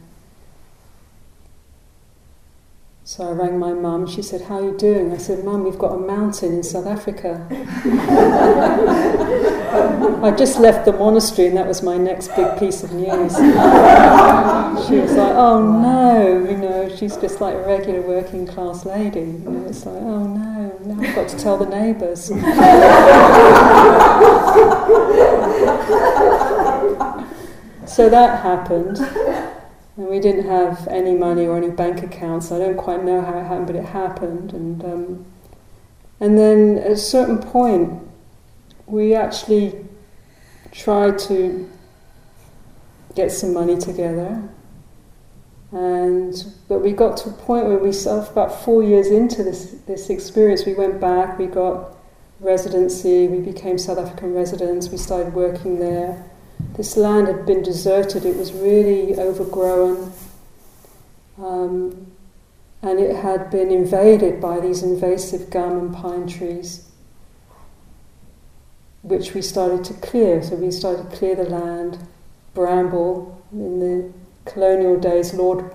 [3.07, 4.07] So I rang my mum.
[4.07, 6.87] She said, "How are you doing?" I said, "Mum, we've got a mountain in South
[6.87, 7.47] Africa."
[10.23, 13.37] I just left the monastery, and that was my next big piece of news.
[13.37, 16.89] she was like, "Oh no," you know.
[16.97, 19.21] She's just like a regular working class lady.
[19.21, 22.25] You know, it's like, "Oh no, now I've got to tell the neighbours."
[27.87, 28.97] so that happened.
[29.97, 32.51] And we didn't have any money or any bank accounts.
[32.51, 34.53] I don't quite know how it happened, but it happened.
[34.53, 35.27] And um,
[36.21, 38.03] and then at a certain point,
[38.87, 39.87] we actually
[40.73, 41.71] tried to
[43.15, 44.49] get some money together.
[45.71, 50.11] And but we got to a point where we about four years into this this
[50.11, 51.39] experience, we went back.
[51.39, 51.97] We got
[52.41, 53.29] residency.
[53.29, 54.89] We became South African residents.
[54.89, 56.31] We started working there
[56.73, 60.13] this land had been deserted, it was really overgrown,
[61.39, 62.11] um,
[62.83, 66.91] and it had been invaded by these invasive gum and pine trees,
[69.03, 70.43] which we started to clear.
[70.43, 71.99] So we started to clear the land,
[72.55, 73.43] bramble.
[73.53, 74.13] In the
[74.51, 75.73] colonial days, Lord,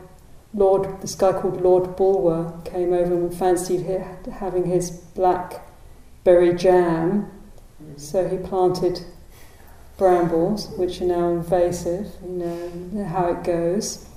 [0.54, 3.86] Lord, this guy called Lord Bulwer came over and fancied
[4.34, 7.32] having his blackberry jam,
[7.96, 9.06] so he planted
[10.00, 14.08] brambles, which are now invasive, you know how it goes.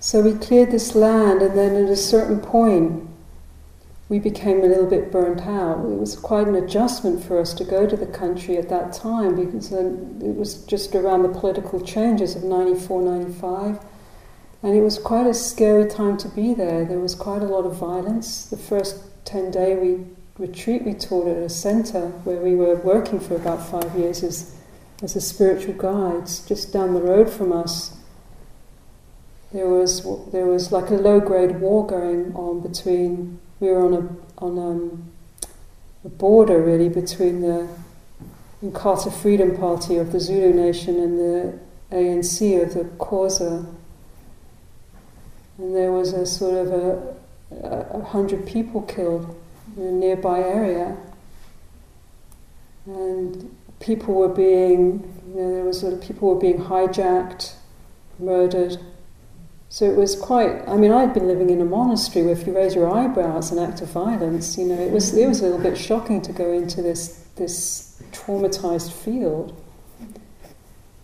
[0.00, 3.08] So we cleared this land, and then at a certain point,
[4.08, 5.78] we became a little bit burnt out.
[5.84, 9.36] It was quite an adjustment for us to go to the country at that time
[9.36, 13.78] because it was just around the political changes of 94, 95.
[14.62, 16.84] And it was quite a scary time to be there.
[16.84, 18.46] There was quite a lot of violence.
[18.46, 20.04] The first 10 day we
[20.40, 24.56] retreat we taught at a centre where we were working for about five years as,
[25.02, 27.94] as a spiritual guides, just down the road from us.
[29.52, 33.94] There was there was like a low grade war going on between we were on
[33.94, 35.10] a on um,
[36.04, 37.68] a border really between the
[38.62, 41.58] Inkatha Freedom Party of the Zulu Nation and the
[41.90, 43.66] ANC of the Xhosa.
[45.58, 49.34] And there was a sort of a, a hundred people killed
[49.76, 50.96] in a nearby area.
[52.86, 57.54] And people were being, you know, there was sort of people were being hijacked,
[58.18, 58.78] murdered.
[59.68, 60.68] So it was quite.
[60.68, 63.52] I mean, I'd been living in a monastery where if you raise your eyebrow, it's
[63.52, 64.58] an act of violence.
[64.58, 68.02] You know, it was it was a little bit shocking to go into this this
[68.12, 69.60] traumatized field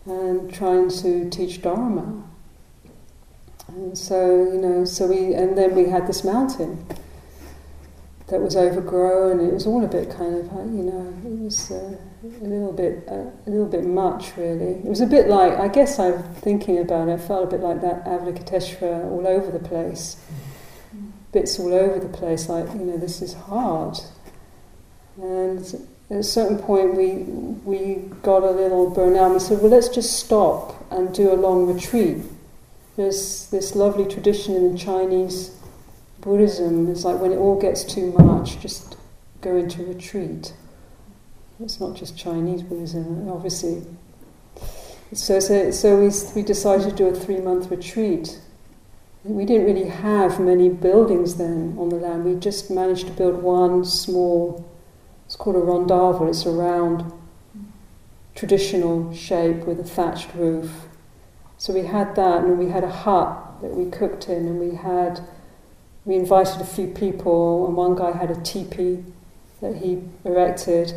[0.05, 2.25] and trying to teach Dharma.
[3.69, 6.85] And so you know, so we and then we had this mountain
[8.29, 9.41] that was overgrown.
[9.41, 13.05] It was all a bit kind of, you know, it was uh, a little bit,
[13.09, 14.75] uh, a little bit much, really.
[14.75, 17.61] It was a bit like, I guess I'm thinking about it, I felt a bit
[17.61, 20.17] like that Avalokiteshvara all over the place.
[21.33, 23.99] Bits all over the place, like, you know, this is hard.
[25.21, 27.25] And at a certain point, we,
[27.65, 29.35] we got a little burnout.
[29.35, 32.19] We said, well, let's just stop and do a long retreat.
[32.97, 35.56] There's this lovely tradition in the Chinese
[36.27, 38.97] Buddhism is like when it all gets too much, just
[39.43, 40.55] go into retreat.
[41.61, 43.85] It's not just Chinese Buddhism, obviously.
[45.13, 48.41] So, so, so we, we decided to do a three month retreat.
[49.23, 52.25] We didn't really have many buildings then on the land.
[52.25, 54.69] We just managed to build one small,
[55.27, 57.13] it's called a rondavel, it's a round,
[58.35, 60.87] traditional shape with a thatched roof.
[61.57, 64.75] So we had that, and we had a hut that we cooked in, and we
[64.75, 65.21] had
[66.07, 69.05] we invited a few people, and one guy had a teepee
[69.61, 70.95] that he erected,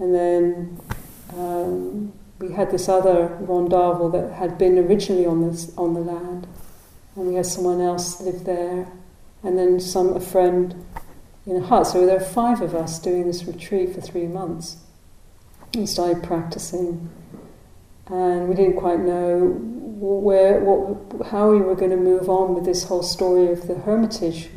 [0.00, 0.80] and then
[1.36, 6.48] um, we had this other rondavel that had been originally on this on the land,
[7.14, 8.90] and we had someone else live there,
[9.44, 10.84] and then some a friend
[11.46, 11.86] in a hut.
[11.86, 14.78] So there were five of us doing this retreat for three months.
[15.76, 17.08] We started practicing,
[18.06, 22.64] and we didn't quite know where, what, how we were going to move on with
[22.64, 24.48] this whole story of the hermitage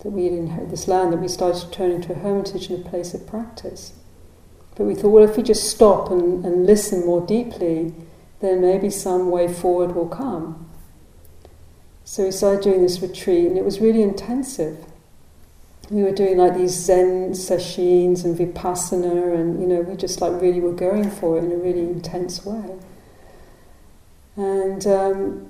[0.00, 2.84] that we had inherited, this land that we started to turn into a hermitage and
[2.84, 3.92] a place of practice.
[4.74, 7.94] But we thought, well, if we just stop and, and listen more deeply,
[8.40, 10.68] then maybe some way forward will come.
[12.04, 14.84] So we started doing this retreat, and it was really intensive.
[15.90, 20.40] We were doing like these Zen sessions and vipassana, and you know, we just like
[20.42, 22.76] really were going for it in a really intense way.
[24.36, 25.48] And um,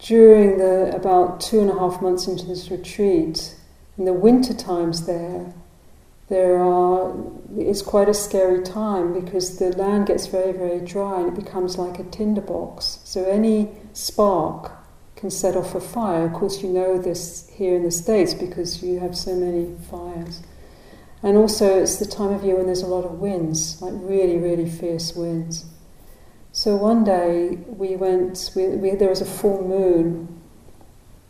[0.00, 3.54] during the about two and a half months into this retreat,
[3.96, 5.52] in the winter times there,
[6.28, 7.14] there are
[7.56, 11.78] it's quite a scary time because the land gets very very dry and it becomes
[11.78, 13.00] like a tinderbox.
[13.04, 14.72] So any spark
[15.16, 16.24] can set off a fire.
[16.24, 20.40] Of course, you know this here in the states because you have so many fires.
[21.22, 24.38] And also, it's the time of year when there's a lot of winds, like really,
[24.38, 25.66] really fierce winds.
[26.60, 30.28] So one day we went, we, we, there was a full moon,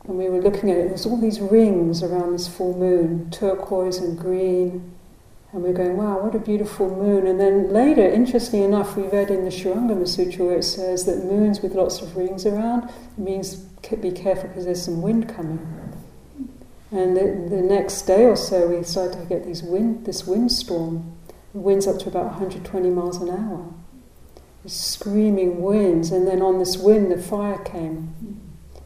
[0.03, 0.89] and we were looking at it.
[0.89, 4.93] There's all these rings around this full moon, turquoise and green,
[5.53, 7.28] and we are going, wow, what a beautiful moon.
[7.28, 11.24] And then later, interestingly enough, we read in the Shurangama Sutra where it says that
[11.24, 15.64] moons with lots of rings around means be careful because there's some wind coming.
[16.91, 21.16] And the, the, next day or so, we started to get these wind, this windstorm.
[21.53, 23.74] The wind's up to about 120 miles an hour
[24.66, 28.40] screaming winds, and then on this wind, the fire came.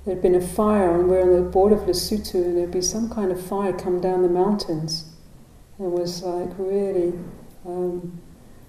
[0.04, 3.08] There'd been a fire, and we're on the border of Lesotho, and there'd be some
[3.10, 5.06] kind of fire come down the mountains.
[5.78, 7.14] It was like really
[7.66, 8.20] um,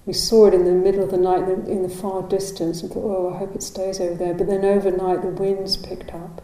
[0.06, 3.04] we saw it in the middle of the night in the, far distance and thought,
[3.04, 4.34] oh, I hope it stays over there.
[4.34, 6.42] But then overnight the winds picked up.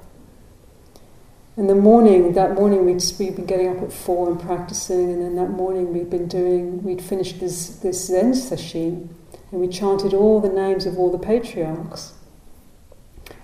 [1.56, 5.22] In the morning, that morning we'd, we'd been getting up at four and practicing, and
[5.22, 9.14] then that morning we'd been doing, we'd finished this, this Zen session,
[9.52, 12.14] and we chanted all the names of all the patriarchs.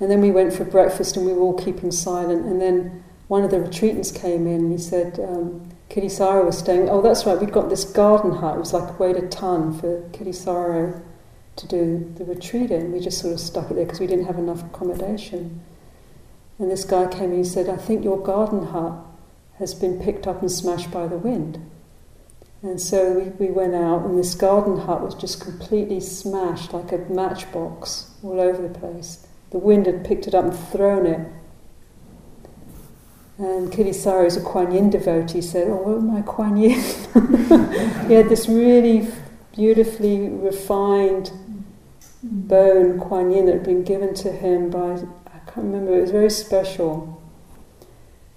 [0.00, 3.44] And then we went for breakfast and we were all keeping silent, and then one
[3.44, 6.88] of the retreatants came in and he said, um, Kittisaro was staying.
[6.88, 7.38] Oh, that's right.
[7.38, 8.56] We'd got this garden hut.
[8.56, 11.02] It was like weighed a ton for Kittisaro
[11.56, 12.92] to do the retreat in.
[12.92, 15.61] We just sort of stuck it there because we didn't have enough accommodation.
[16.59, 18.94] And this guy came in and he said, "I think your garden hut
[19.59, 21.59] has been picked up and smashed by the wind."
[22.62, 26.90] And so we, we went out, and this garden hut was just completely smashed like
[26.92, 29.26] a matchbox all over the place.
[29.50, 31.32] The wind had picked it up and thrown it
[33.38, 36.70] and Kittisaro is a Kuan Yin devotee, said, Oh, my Kuan Yin.
[38.09, 39.06] he had this really
[39.54, 41.30] beautifully refined
[42.20, 44.94] bone Kuan Yin that had been given to him by,
[45.26, 47.17] I can't remember, it was very special.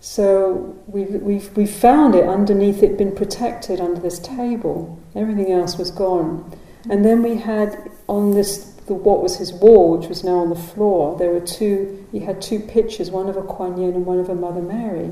[0.02, 5.00] So we, we've, we found it underneath, it been protected under this table.
[5.16, 6.58] Everything else was gone.
[6.90, 10.50] And then we had on this the, what was his wall, which was now on
[10.50, 14.06] the floor, there were two, he had two pictures, one of a Kuan Yin and
[14.06, 15.12] one of a Mother Mary.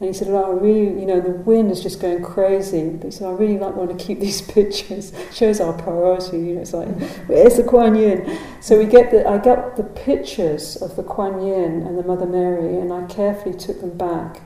[0.00, 2.88] And he said, oh, I really, you know, the wind is just going crazy.
[2.88, 5.12] But he said, I really like want to keep these pictures.
[5.30, 6.38] Shows our priority.
[6.38, 6.88] You know, it's like,
[7.26, 8.38] where's the Kuan Yin?
[8.60, 12.26] So we get the, I got the pictures of the Kuan Yin and the Mother
[12.26, 14.40] Mary, and I carefully took them back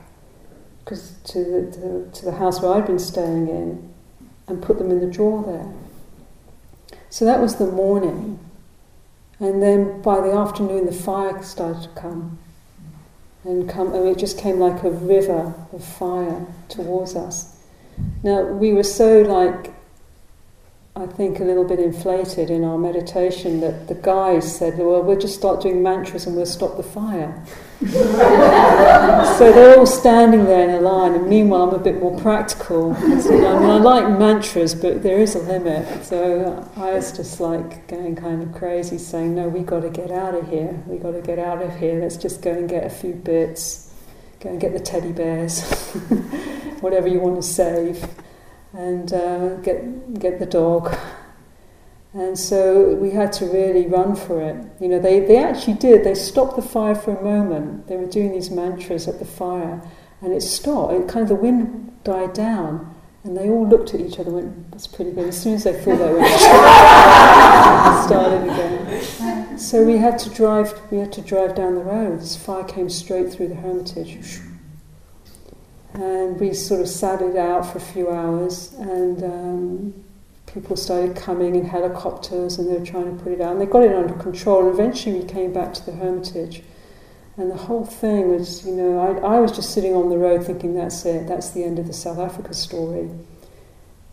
[0.83, 3.91] because to the, to, to the house where I'd been staying in,
[4.47, 5.73] and put them in the drawer there.
[7.09, 8.39] So that was the morning.
[9.39, 12.37] And then by the afternoon, the fire started to come.
[13.45, 17.63] And, come, and it just came like a river of fire towards us.
[18.23, 19.74] Now, we were so like,
[20.97, 25.19] I think, a little bit inflated in our meditation that the guys said, Well, we'll
[25.19, 27.43] just start doing mantras and we'll stop the fire.
[27.81, 32.93] so they're all standing there in a line, and meanwhile, I'm a bit more practical.
[32.93, 36.05] I mean, I like mantras, but there is a limit.
[36.05, 40.11] So I was just like going kind of crazy, saying, No, we got to get
[40.11, 40.81] out of here.
[40.87, 41.99] We got to get out of here.
[41.99, 43.93] Let's just go and get a few bits,
[44.39, 45.61] go and get the teddy bears,
[46.79, 48.07] whatever you want to save,
[48.75, 50.95] and uh, get, get the dog.
[52.15, 54.65] And so we had to really run for it.
[54.79, 56.05] You know, they, they actually did.
[56.05, 57.87] They stopped the fire for a moment.
[57.87, 59.81] They were doing these mantras at the fire,
[60.21, 60.93] and it stopped.
[60.93, 62.95] It kind of the wind died down,
[63.25, 65.65] and they all looked at each other and went, "That's pretty good." As soon as
[65.65, 66.25] they thought they were
[68.07, 69.57] started again.
[69.59, 70.79] So we had to drive.
[70.91, 72.21] We had to drive down the road.
[72.21, 74.39] This fire came straight through the hermitage,
[75.95, 79.23] and we sort of sat it out for a few hours, and.
[79.23, 80.05] Um,
[80.55, 83.51] people started coming in helicopters and they were trying to put it out.
[83.51, 84.61] And they got it under control.
[84.61, 86.63] And eventually we came back to the Hermitage.
[87.35, 90.45] And the whole thing was, you know, I, I was just sitting on the road
[90.45, 93.09] thinking, that's it, that's the end of the South Africa story.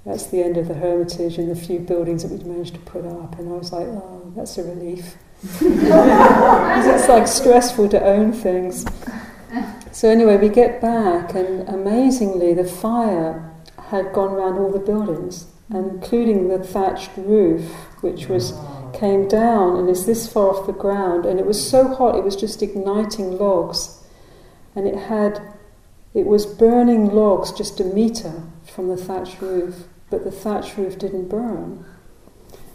[0.04, 3.06] That's the end of the Hermitage and the few buildings that we'd managed to put
[3.06, 3.38] up.
[3.38, 5.16] And I was like, oh, that's a relief.
[5.60, 8.84] Because it's like stressful to own things.
[9.92, 13.52] So, anyway, we get back, and amazingly, the fire
[13.90, 17.70] had gone around all the buildings including the thatched roof,
[18.02, 18.54] which was
[18.92, 22.24] came down and is this far off the ground, and it was so hot it
[22.24, 24.02] was just igniting logs,
[24.74, 25.40] and it had
[26.14, 30.98] it was burning logs just a meter from the thatched roof, but the thatched roof
[30.98, 31.84] didn't burn.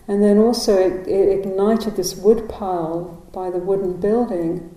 [0.07, 4.76] And then also it, it ignited this wood pile by the wooden building,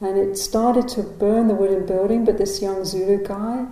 [0.00, 3.66] and it started to burn the wooden building, but this young Zulu guy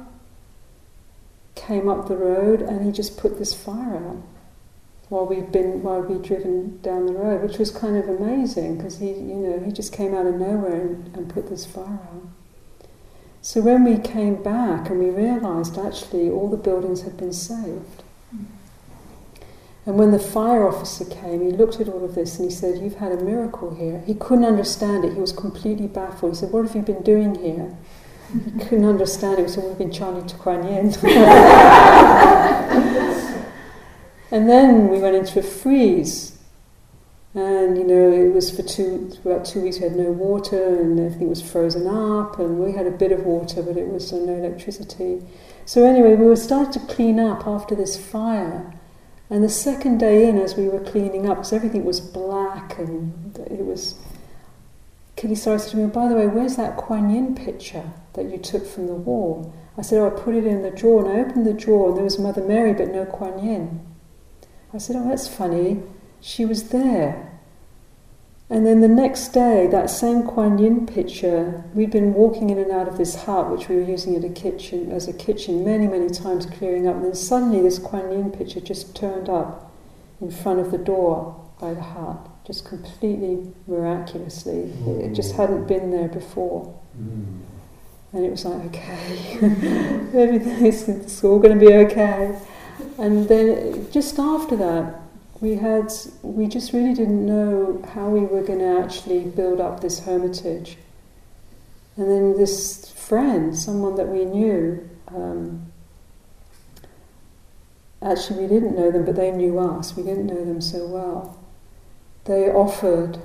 [1.55, 4.22] came up the road and he just put this fire out
[5.09, 8.99] while we'd been while we'd driven down the road, which was kind of amazing because
[8.99, 12.29] he, you know, he just came out of nowhere and, and put this fire out.
[13.41, 18.03] So when we came back and we realised actually all the buildings had been saved.
[19.89, 22.78] And when the fire officer came, he looked at all of this and he said,
[22.78, 24.03] You've had a miracle here.
[24.07, 25.14] He couldn't understand it.
[25.14, 26.32] He was completely baffled.
[26.32, 27.74] He said, What have you been doing here?
[28.30, 30.89] He couldn't understand it, so we've been chanting to Kuan Yin.
[34.30, 36.39] and then we went into a freeze.
[37.32, 41.01] And you know, it was for two about two weeks we had no water and
[41.01, 44.34] everything was frozen up and we had a bit of water but it was no
[44.34, 45.22] electricity.
[45.64, 48.78] So anyway, we were starting to clean up after this fire.
[49.31, 53.37] And the second day in, as we were cleaning up, because everything was black and
[53.39, 53.95] it was
[55.16, 58.39] Kittisaro said to me, oh, by the way, where's that Kuan Yin picture that you
[58.39, 59.53] took from the wall?
[59.76, 61.97] I said, oh, I put it in the drawer, and I opened the drawer, and
[61.97, 63.85] there was Mother Mary, but no Kuan Yin.
[64.72, 65.83] I said, Oh, that's funny.
[66.20, 67.28] She was there.
[68.51, 72.70] And then the next day, that same Kuan Yin picture, we'd been walking in and
[72.70, 75.86] out of this hut, which we were using as a kitchen, as a kitchen many,
[75.86, 76.96] many times, clearing up.
[76.96, 79.70] And then suddenly, this Kuan Yin picture just turned up
[80.22, 84.72] in front of the door by the hut, just completely miraculously.
[84.78, 85.11] Mm.
[85.11, 86.74] It just hadn't been there before.
[86.99, 87.40] Mm.
[88.14, 89.18] And it was like, okay,
[90.14, 92.38] everything is all going to be okay.
[92.96, 95.03] And then just after that,
[95.41, 99.80] we had we just really didn't know how we were going to actually build up
[99.80, 100.76] this hermitage.
[101.97, 105.72] And then this friend, someone that we knew, um,
[108.01, 109.97] actually we didn't know them, but they knew us.
[109.97, 111.39] We didn't know them so well.
[112.24, 113.18] They offered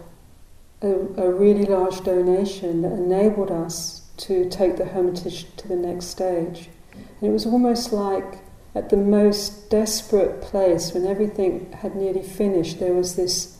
[0.81, 6.05] a, a really large donation that enabled us to take the hermitage to the next
[6.07, 6.69] stage.
[6.93, 8.42] And it was almost like
[8.75, 13.57] at the most desperate place, when everything had nearly finished, there was this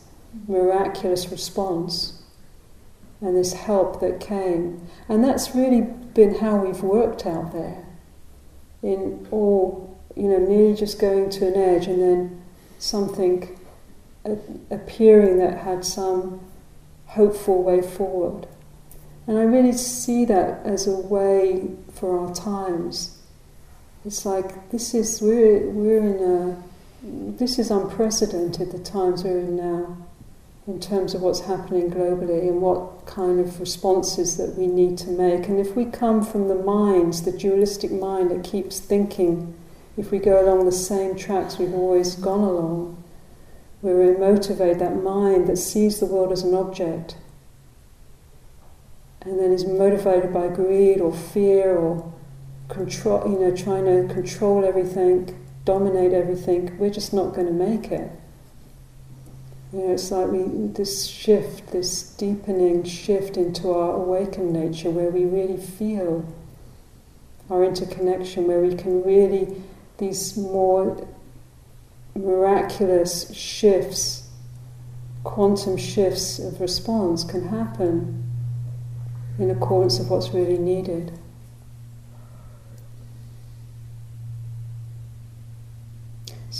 [0.48, 2.20] miraculous response
[3.20, 4.86] and this help that came.
[5.08, 7.84] And that's really been how we've worked out there.
[8.82, 12.42] In all, you know, nearly just going to an edge and then
[12.78, 13.58] something
[14.70, 16.40] appearing that had some
[17.06, 18.46] hopeful way forward.
[19.26, 23.18] And I really see that as a way for our times.
[24.04, 26.62] It's like this is we're we're in a
[27.38, 29.96] this is unprecedented the times we're in now
[30.66, 35.10] in terms of what's happening globally and what kind of responses that we need to
[35.10, 35.46] make.
[35.46, 39.54] And if we come from the minds, the dualistic mind that keeps thinking,
[39.98, 43.04] if we go along the same tracks we've always gone along,
[43.82, 47.18] we motivate that mind that sees the world as an object
[49.20, 52.13] and then is motivated by greed or fear or
[52.68, 57.90] control, you know, trying to control everything, dominate everything, we're just not going to make
[57.90, 58.10] it.
[59.72, 65.10] You know, it's like we, this shift, this deepening shift into our awakened nature where
[65.10, 66.24] we really feel
[67.50, 69.62] our interconnection, where we can really,
[69.98, 71.06] these more
[72.14, 74.28] miraculous shifts,
[75.24, 78.22] quantum shifts of response can happen
[79.38, 81.18] in accordance with what's really needed.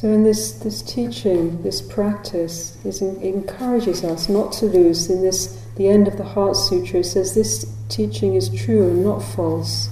[0.04, 5.08] So, in this, this teaching, this practice, is in, encourages us not to lose.
[5.08, 9.02] In this, the end of the Heart Sutra, it says this teaching is true and
[9.02, 9.88] not false.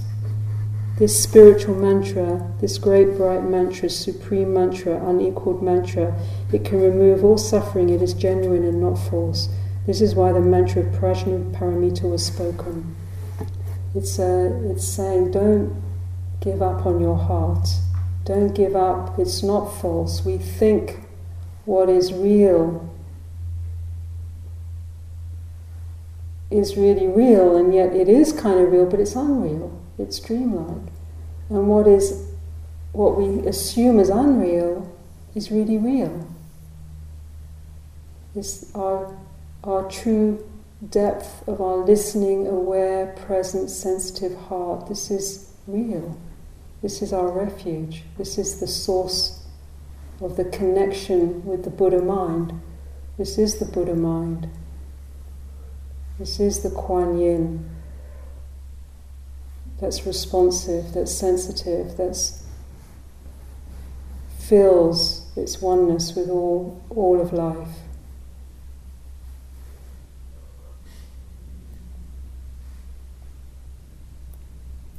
[0.99, 6.13] This spiritual mantra, this great bright mantra, supreme mantra, unequaled mantra,
[6.51, 7.89] it can remove all suffering.
[7.89, 9.49] It is genuine and not false.
[9.87, 12.95] This is why the mantra of Prajnaparamita was spoken.
[13.95, 15.81] It's, uh, it's saying, don't
[16.39, 17.67] give up on your heart.
[18.25, 19.19] Don't give up.
[19.19, 20.23] It's not false.
[20.23, 21.01] We think
[21.65, 22.89] what is real
[26.49, 29.81] is really real, and yet it is kind of real, but it's unreal.
[29.97, 30.91] It's dreamlike.
[31.49, 32.29] And what is
[32.91, 34.95] what we assume is unreal
[35.33, 36.27] is really real.
[38.35, 39.17] It's our
[39.63, 40.47] our true
[40.89, 44.87] depth of our listening, aware, present, sensitive heart.
[44.87, 46.17] This is real.
[46.83, 48.03] This is our refuge.
[48.17, 49.45] This is the source
[50.19, 52.61] of the connection with the Buddha mind.
[53.17, 54.49] This is the Buddha mind.
[56.19, 57.69] This is the Kuan Yin
[59.79, 62.43] that's responsive, that's sensitive, that's
[64.37, 67.82] fills its oneness with all, all of life.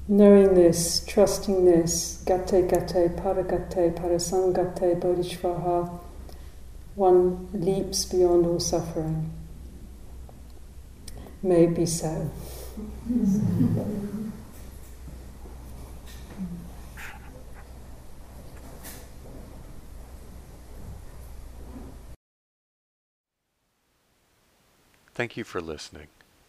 [0.06, 5.98] Knowing this, trusting this, gate gate, paragate, parasamgate, bodhisvaha,
[6.94, 9.32] one leaps beyond all suffering.
[11.42, 12.30] May it be so.
[25.14, 26.08] Thank you for listening.